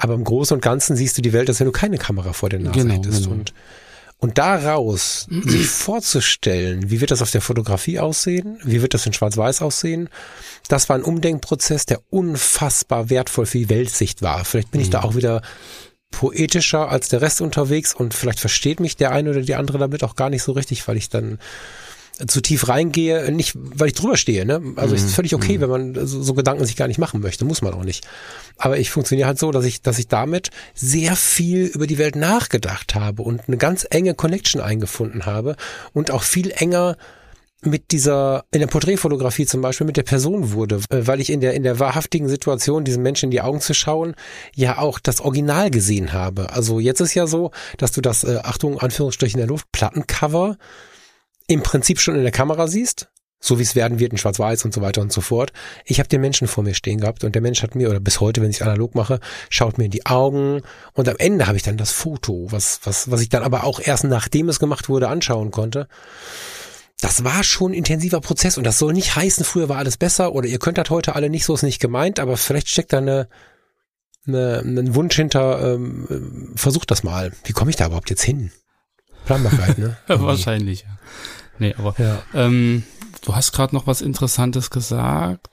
[0.00, 2.48] Aber im Großen und Ganzen siehst du die Welt, als wenn du keine Kamera vor
[2.48, 3.24] der Nase genau, hättest.
[3.24, 3.36] Genau.
[3.36, 3.52] Und
[4.18, 9.12] und daraus sich vorzustellen, wie wird das auf der Fotografie aussehen, wie wird das in
[9.12, 10.08] Schwarz-Weiß aussehen,
[10.68, 14.44] das war ein Umdenkprozess, der unfassbar wertvoll für die Weltsicht war.
[14.44, 15.04] Vielleicht bin ich da mhm.
[15.04, 15.42] auch wieder
[16.10, 20.02] poetischer als der Rest unterwegs und vielleicht versteht mich der eine oder die andere damit
[20.04, 21.38] auch gar nicht so richtig, weil ich dann
[22.26, 24.60] zu tief reingehe, nicht weil ich drüber stehe, ne?
[24.76, 24.96] Also mhm.
[24.96, 25.62] ist völlig okay, mhm.
[25.62, 28.06] wenn man so, so, Gedanken sich gar nicht machen möchte, muss man auch nicht.
[28.56, 32.16] Aber ich funktioniere halt so, dass ich, dass ich damit sehr viel über die Welt
[32.16, 35.56] nachgedacht habe und eine ganz enge Connection eingefunden habe
[35.92, 36.96] und auch viel enger
[37.62, 41.40] mit dieser, in der Porträtfotografie zum Beispiel, mit der Person wurde, äh, weil ich in
[41.40, 44.14] der, in der wahrhaftigen Situation, diesen Menschen in die Augen zu schauen,
[44.54, 46.50] ja auch das Original gesehen habe.
[46.52, 50.56] Also jetzt ist ja so, dass du das, äh, Achtung, Anführungsstrichen in der Luft, Plattencover
[51.48, 53.08] im Prinzip schon in der Kamera siehst
[53.40, 55.52] so wie es werden wird in Schwarz-Weiß und so weiter und so fort.
[55.84, 58.20] Ich habe den Menschen vor mir stehen gehabt und der Mensch hat mir, oder bis
[58.20, 60.62] heute, wenn ich analog mache, schaut mir in die Augen
[60.94, 63.80] und am Ende habe ich dann das Foto, was, was, was ich dann aber auch
[63.80, 65.88] erst nachdem es gemacht wurde, anschauen konnte.
[67.00, 70.34] Das war schon ein intensiver Prozess und das soll nicht heißen, früher war alles besser
[70.34, 72.98] oder ihr könnt das heute alle nicht, so ist nicht gemeint, aber vielleicht steckt da
[72.98, 73.28] eine,
[74.26, 77.32] eine, einen Wunsch hinter, ähm, versucht das mal.
[77.44, 78.50] Wie komme ich da überhaupt jetzt hin?
[79.28, 79.96] Planbarkeit, ne?
[80.08, 80.98] Wahrscheinlich, ja.
[81.58, 82.22] Nee, aber ja.
[82.34, 82.84] ähm,
[83.28, 85.50] Du hast gerade noch was Interessantes gesagt.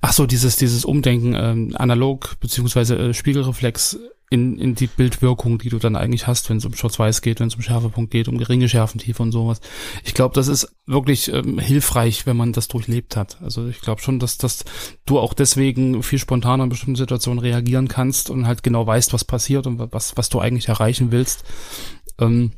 [0.00, 3.98] Ach so, dieses, dieses Umdenken, ähm, analog beziehungsweise äh, Spiegelreflex
[4.30, 7.48] in, in die Bildwirkung, die du dann eigentlich hast, wenn es um Schwarz-Weiß geht, wenn
[7.48, 9.60] es um Schärfepunkt geht, um geringe Schärfentiefe und sowas.
[10.02, 13.38] Ich glaube, das ist wirklich ähm, hilfreich, wenn man das durchlebt hat.
[13.42, 14.64] Also ich glaube schon, dass, dass
[15.06, 19.24] du auch deswegen viel spontaner in bestimmten Situationen reagieren kannst und halt genau weißt, was
[19.24, 21.44] passiert und was, was du eigentlich erreichen willst.
[22.18, 22.52] Ähm,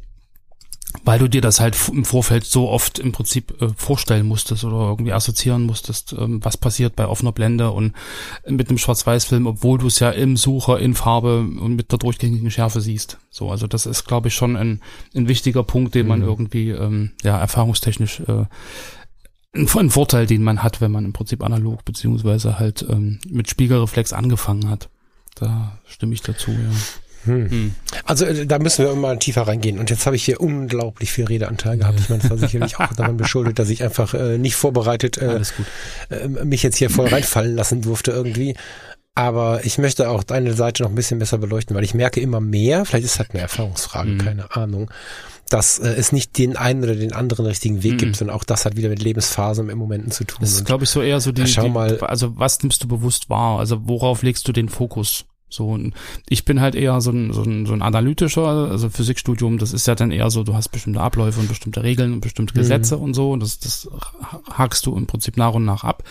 [1.04, 4.88] weil du dir das halt im Vorfeld so oft im Prinzip äh, vorstellen musstest oder
[4.88, 7.92] irgendwie assoziieren musstest, ähm, was passiert bei offener Blende und
[8.48, 12.50] mit einem Schwarz-Weiß-Film, obwohl du es ja im Sucher in Farbe und mit der durchgängigen
[12.50, 13.18] Schärfe siehst.
[13.30, 14.80] So, also das ist, glaube ich, schon ein,
[15.14, 16.26] ein wichtiger Punkt, den man mhm.
[16.26, 18.44] irgendwie ähm, ja erfahrungstechnisch äh,
[19.54, 24.12] ein, Vorteil, den man hat, wenn man im Prinzip analog beziehungsweise halt ähm, mit Spiegelreflex
[24.12, 24.90] angefangen hat.
[25.34, 26.70] Da stimme ich dazu, ja.
[27.26, 27.74] Hm.
[28.04, 29.78] Also äh, da müssen wir mal tiefer reingehen.
[29.78, 32.00] Und jetzt habe ich hier unglaublich viel Redeanteil gehabt.
[32.00, 35.40] Ich meine, das war sicherlich auch daran beschuldet, dass ich einfach äh, nicht vorbereitet äh,
[36.10, 38.54] äh, mich jetzt hier voll reinfallen lassen durfte irgendwie.
[39.14, 42.40] Aber ich möchte auch deine Seite noch ein bisschen besser beleuchten, weil ich merke immer
[42.40, 44.18] mehr, vielleicht ist das eine Erfahrungsfrage, mhm.
[44.18, 44.90] keine Ahnung,
[45.48, 47.98] dass äh, es nicht den einen oder den anderen richtigen Weg mhm.
[47.98, 50.38] gibt, sondern auch das hat wieder mit Lebensphasen im Momenten zu tun.
[50.40, 52.88] Das ist, glaube ich, so eher so die, schau mal, die, also was nimmst du
[52.88, 53.58] bewusst wahr?
[53.58, 55.24] Also worauf legst du den Fokus?
[55.48, 55.94] So, und
[56.28, 59.86] ich bin halt eher so ein, so ein, so ein analytischer, also Physikstudium, das ist
[59.86, 62.58] ja dann eher so, du hast bestimmte Abläufe und bestimmte Regeln und bestimmte mhm.
[62.58, 63.88] Gesetze und so, und das, das
[64.50, 66.02] hakst du im Prinzip nach und nach ab.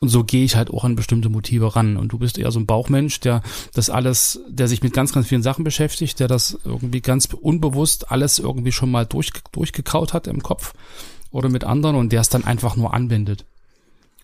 [0.00, 1.96] Und so gehe ich halt auch an bestimmte Motive ran.
[1.96, 3.42] Und du bist eher so ein Bauchmensch, der
[3.74, 8.10] das alles, der sich mit ganz, ganz vielen Sachen beschäftigt, der das irgendwie ganz unbewusst
[8.10, 10.72] alles irgendwie schon mal durch, durchgekaut hat im Kopf
[11.30, 13.44] oder mit anderen und der es dann einfach nur anwendet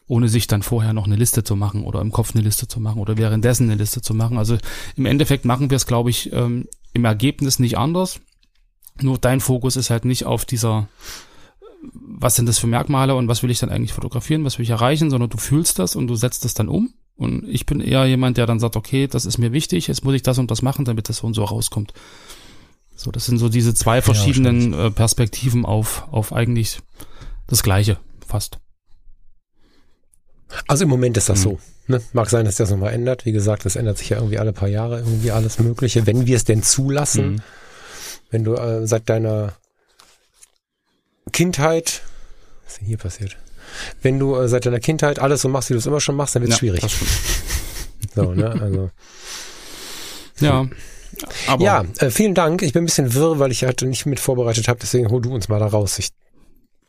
[0.09, 2.81] ohne sich dann vorher noch eine Liste zu machen oder im Kopf eine Liste zu
[2.81, 4.39] machen oder währenddessen eine Liste zu machen.
[4.39, 4.57] Also
[4.97, 8.21] im Endeffekt machen wir es, glaube ich, ähm, im Ergebnis nicht anders.
[9.01, 10.89] Nur dein Fokus ist halt nicht auf dieser,
[11.93, 14.71] was sind das für Merkmale und was will ich dann eigentlich fotografieren, was will ich
[14.71, 16.95] erreichen, sondern du fühlst das und du setzt es dann um.
[17.17, 20.15] Und ich bin eher jemand, der dann sagt, okay, das ist mir wichtig, jetzt muss
[20.15, 21.93] ich das und das machen, damit das so und so rauskommt.
[22.95, 26.81] So, das sind so diese zwei verschiedenen ja, Perspektiven auf, auf eigentlich
[27.47, 28.59] das Gleiche, fast.
[30.67, 31.43] Also im Moment ist das mhm.
[31.43, 31.59] so.
[31.89, 32.03] Ne?
[32.13, 33.25] Mag sein, dass das nochmal ändert.
[33.25, 36.37] Wie gesagt, das ändert sich ja irgendwie alle paar Jahre, irgendwie alles Mögliche, wenn wir
[36.37, 37.33] es denn zulassen.
[37.33, 37.43] Mhm.
[38.31, 39.55] Wenn du äh, seit deiner
[41.33, 42.03] Kindheit,
[42.65, 43.37] was ist denn hier passiert?
[44.03, 46.35] Wenn du äh, seit deiner Kindheit alles so machst, wie du es immer schon machst,
[46.35, 46.83] dann wird es ja, schwierig.
[48.15, 48.51] so, ne?
[48.61, 48.91] Also.
[50.41, 50.67] Ja.
[51.47, 52.63] Aber ja, äh, vielen Dank.
[52.63, 55.35] Ich bin ein bisschen wirr, weil ich halt nicht mit vorbereitet habe, deswegen hol du
[55.35, 55.99] uns mal da raus.
[55.99, 56.11] Ich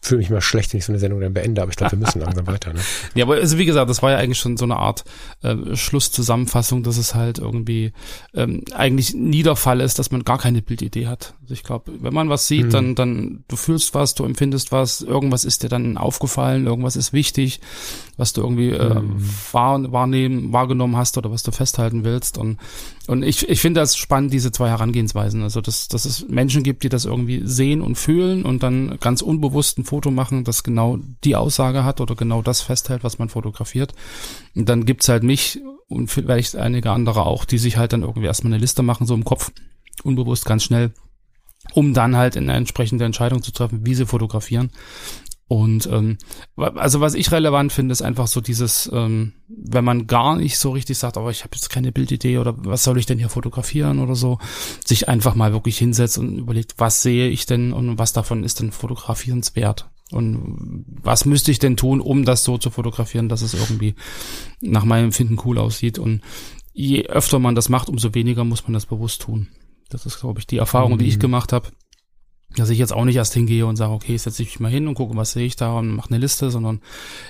[0.02, 2.00] fühle mich mal schlecht, wenn ich so eine Sendung dann beende, aber ich glaube, wir
[2.00, 2.74] müssen langsam weiter.
[2.74, 2.80] Ne?
[3.16, 5.04] Ja, aber also wie gesagt, das war ja eigentlich schon so eine Art
[5.42, 7.92] äh, Schlusszusammenfassung, dass es halt irgendwie
[8.34, 11.34] ähm, eigentlich nie der Fall ist, dass man gar keine Bildidee hat.
[11.42, 12.72] Also ich glaube, wenn man was sieht, mhm.
[12.72, 17.12] dann, dann du fühlst was, du empfindest was, irgendwas ist dir dann aufgefallen, irgendwas ist
[17.14, 17.60] wichtig,
[18.18, 19.30] was du irgendwie äh, mhm.
[19.52, 22.38] wahr, wahrnehmen, wahrgenommen hast oder was du festhalten willst.
[22.38, 22.58] Und,
[23.08, 25.42] und ich, ich finde das spannend, diese zwei Herangehensweisen.
[25.42, 29.22] Also, dass, dass es Menschen gibt, die das irgendwie sehen und fühlen und dann ganz
[29.22, 33.30] unbewusst ein Foto machen, das genau die Aussage hat oder genau das festhält, was man
[33.30, 33.94] fotografiert.
[34.56, 38.28] Und dann gibt's halt mich und vielleicht einige andere auch, die sich halt dann irgendwie
[38.28, 39.52] erstmal eine Liste machen, so im Kopf,
[40.04, 40.92] unbewusst ganz schnell,
[41.74, 44.70] um dann halt eine entsprechende Entscheidung zu treffen, wie sie fotografieren.
[45.48, 46.18] Und ähm,
[46.58, 50.72] also was ich relevant finde, ist einfach so dieses, ähm, wenn man gar nicht so
[50.72, 54.00] richtig sagt, aber ich habe jetzt keine Bildidee oder was soll ich denn hier fotografieren
[54.00, 54.40] oder so,
[54.86, 58.60] sich einfach mal wirklich hinsetzt und überlegt, was sehe ich denn und was davon ist
[58.60, 59.90] denn fotografierenswert.
[60.12, 63.96] Und was müsste ich denn tun, um das so zu fotografieren, dass es irgendwie
[64.62, 65.98] nach meinem Empfinden cool aussieht.
[65.98, 66.22] Und
[66.74, 69.48] je öfter man das macht, umso weniger muss man das bewusst tun.
[69.90, 70.98] Das ist, glaube ich, die Erfahrung, mhm.
[71.00, 71.22] die ich mhm.
[71.22, 71.70] gemacht habe
[72.56, 74.88] dass ich jetzt auch nicht erst hingehe und sage, okay, setze ich mich mal hin
[74.88, 76.82] und gucke, was sehe ich da und mache eine Liste, sondern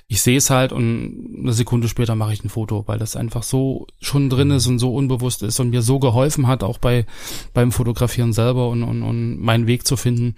[0.08, 3.44] ich sehe es halt und eine Sekunde später mache ich ein Foto, weil das einfach
[3.44, 7.06] so schon drin ist und so unbewusst ist und mir so geholfen hat, auch bei
[7.54, 10.36] beim Fotografieren selber und, und, und meinen Weg zu finden,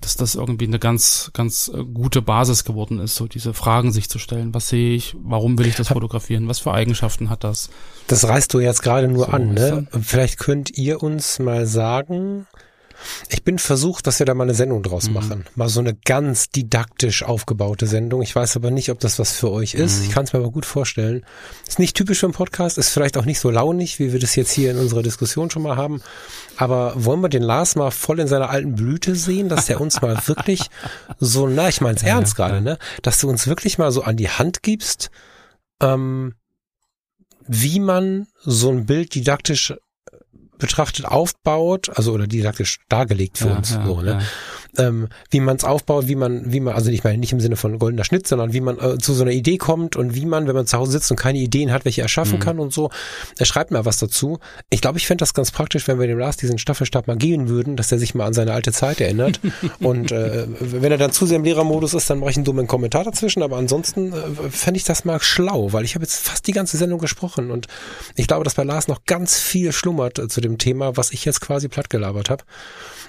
[0.00, 4.18] dass das irgendwie eine ganz, ganz gute Basis geworden ist, so diese Fragen sich zu
[4.18, 4.54] stellen.
[4.54, 5.14] Was sehe ich?
[5.22, 6.48] Warum will ich das fotografieren?
[6.48, 7.68] Was für Eigenschaften hat das?
[8.06, 9.86] Das reißt du jetzt gerade nur so, an, ne?
[10.00, 12.46] Vielleicht könnt ihr uns mal sagen,
[13.28, 15.14] Ich bin versucht, dass wir da mal eine Sendung draus Mhm.
[15.14, 15.44] machen.
[15.54, 18.22] Mal so eine ganz didaktisch aufgebaute Sendung.
[18.22, 19.98] Ich weiß aber nicht, ob das was für euch ist.
[20.00, 20.04] Mhm.
[20.06, 21.24] Ich kann es mir aber gut vorstellen.
[21.66, 24.36] Ist nicht typisch für einen Podcast, ist vielleicht auch nicht so launig, wie wir das
[24.36, 26.02] jetzt hier in unserer Diskussion schon mal haben.
[26.56, 30.00] Aber wollen wir den Lars mal voll in seiner alten Blüte sehen, dass der uns
[30.02, 30.68] mal wirklich
[31.18, 32.78] so, na, ich mein's ernst gerade, ne?
[33.02, 35.10] Dass du uns wirklich mal so an die Hand gibst,
[35.80, 36.34] ähm,
[37.46, 39.74] wie man so ein Bild didaktisch
[40.60, 44.22] betrachtet aufbaut, also oder didaktisch dargelegt für Ja, uns, ja, so, ne?
[44.78, 47.56] Ähm, wie man es aufbaut, wie man, wie man, also ich meine nicht im Sinne
[47.56, 50.46] von goldener Schnitt, sondern wie man äh, zu so einer Idee kommt und wie man,
[50.46, 52.40] wenn man zu Hause sitzt und keine Ideen hat, welche erschaffen Mhm.
[52.40, 52.90] kann und so.
[53.38, 54.38] Er schreibt mal was dazu.
[54.70, 57.48] Ich glaube, ich fände das ganz praktisch, wenn wir dem Lars diesen Staffelstab mal geben
[57.48, 59.40] würden, dass er sich mal an seine alte Zeit erinnert.
[59.80, 62.66] und äh, wenn er dann zu sehr im Lehrermodus ist, dann mache ich einen dummen
[62.66, 63.42] Kommentar dazwischen.
[63.42, 66.76] Aber ansonsten äh, fände ich das mal schlau, weil ich habe jetzt fast die ganze
[66.76, 67.66] Sendung gesprochen und
[68.16, 71.24] ich glaube, dass bei Lars noch ganz viel schlummert äh, zu dem Thema, was ich
[71.24, 72.44] jetzt quasi platt gelabert habe.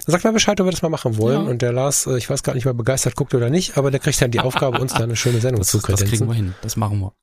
[0.08, 1.46] Sag mal Bescheid, ob wir das mal machen wollen.
[1.46, 1.51] Ja.
[1.52, 3.92] Und der Lars, äh, ich weiß gar nicht, ob er begeistert guckt oder nicht, aber
[3.92, 6.28] der kriegt dann die Aufgabe, uns da eine schöne Sendung Das, zu das kriegen kredenzen.
[6.28, 6.54] wir hin.
[6.62, 7.14] Das machen wir.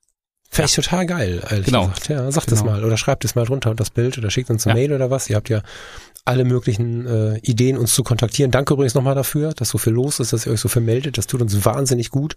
[0.51, 1.89] Fände ich total geil, ehrlich Genau.
[1.89, 2.09] gesagt.
[2.09, 2.65] Ja, sagt Genau.
[2.65, 4.87] mal oder schreibt es mal drunter und das Bild oder schickt uns eine Ja.
[4.89, 5.29] Mail oder was.
[5.29, 5.61] Ihr habt ja
[6.25, 8.51] alle möglichen äh, Ideen, uns zu kontaktieren.
[8.51, 11.19] Danke übrigens nochmal dafür, dass so viel los ist, dass ihr euch so viel meldet.
[11.19, 12.37] Das tut uns wahnsinnig gut.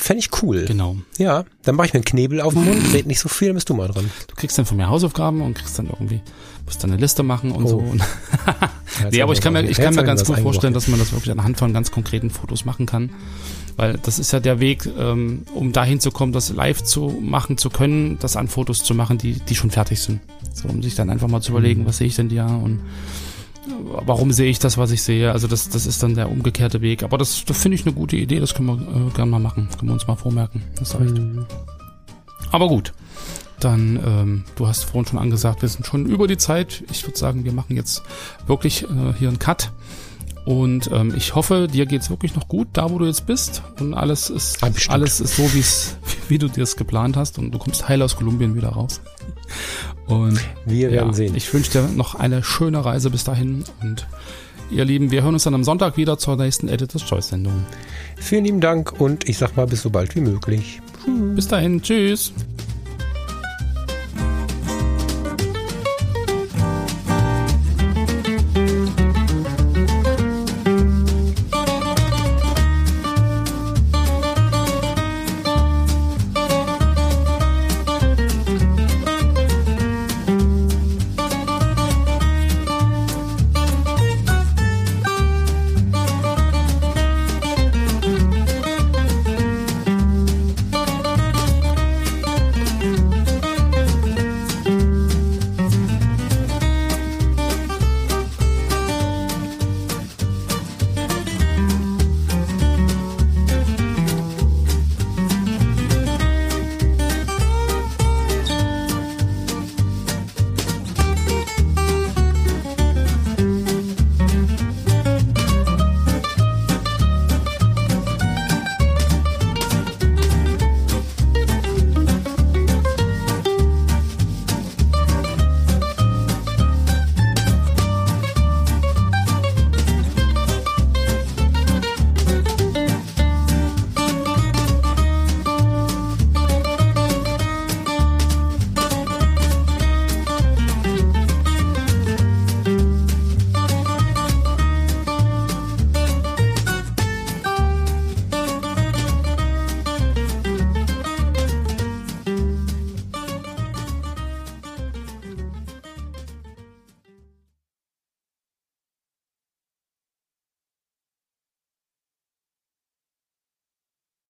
[0.00, 0.64] Fände ich cool.
[0.66, 0.96] Genau.
[1.18, 3.56] Ja, dann mache ich mir einen Knebel auf den Mund, red nicht so viel, dann
[3.56, 4.08] bist du mal dran.
[4.28, 6.20] Du kriegst dann von mir Hausaufgaben und kriegst dann irgendwie,
[6.64, 7.68] musst dann eine Liste machen und Oh.
[7.68, 7.78] so.
[7.88, 8.02] Und
[9.12, 11.30] nee, aber ich kann mir, ich kann mir ganz gut vorstellen, dass man das wirklich
[11.32, 13.10] anhand von ganz konkreten Fotos machen kann.
[13.76, 17.58] Weil das ist ja der Weg, ähm, um dahin zu kommen, das live zu machen
[17.58, 20.20] zu können, das an Fotos zu machen, die, die schon fertig sind.
[20.52, 21.86] So, um sich dann einfach mal zu überlegen, Mhm.
[21.86, 22.80] was sehe ich denn da und
[23.76, 25.32] warum sehe ich das, was ich sehe.
[25.32, 27.02] Also das, das ist dann der umgekehrte Weg.
[27.02, 29.68] Aber das, das finde ich eine gute Idee, das können wir äh, gerne mal machen.
[29.78, 30.62] Können wir uns mal vormerken.
[30.76, 31.18] Das ist recht.
[31.18, 31.46] Mhm.
[32.52, 32.92] Aber gut.
[33.60, 36.84] Dann, ähm, du hast vorhin schon angesagt, wir sind schon über die Zeit.
[36.92, 38.02] Ich würde sagen, wir machen jetzt
[38.46, 39.72] wirklich äh, hier einen Cut.
[40.44, 43.62] Und ähm, ich hoffe, dir geht's wirklich noch gut, da wo du jetzt bist.
[43.80, 44.94] Und alles ist, bestimmt.
[44.94, 45.96] alles ist so, wie's,
[46.28, 47.38] wie du dir es geplant hast.
[47.38, 49.00] Und du kommst heil aus Kolumbien wieder raus.
[50.06, 51.34] Und Wir werden ja, sehen.
[51.34, 53.64] ich wünsche dir noch eine schöne Reise bis dahin.
[53.82, 54.06] Und
[54.70, 57.66] ihr Lieben, wir hören uns dann am Sonntag wieder zur nächsten Editor's Choice Sendung.
[58.16, 60.80] Vielen lieben Dank und ich sag mal bis so bald wie möglich.
[61.34, 62.32] Bis dahin, tschüss.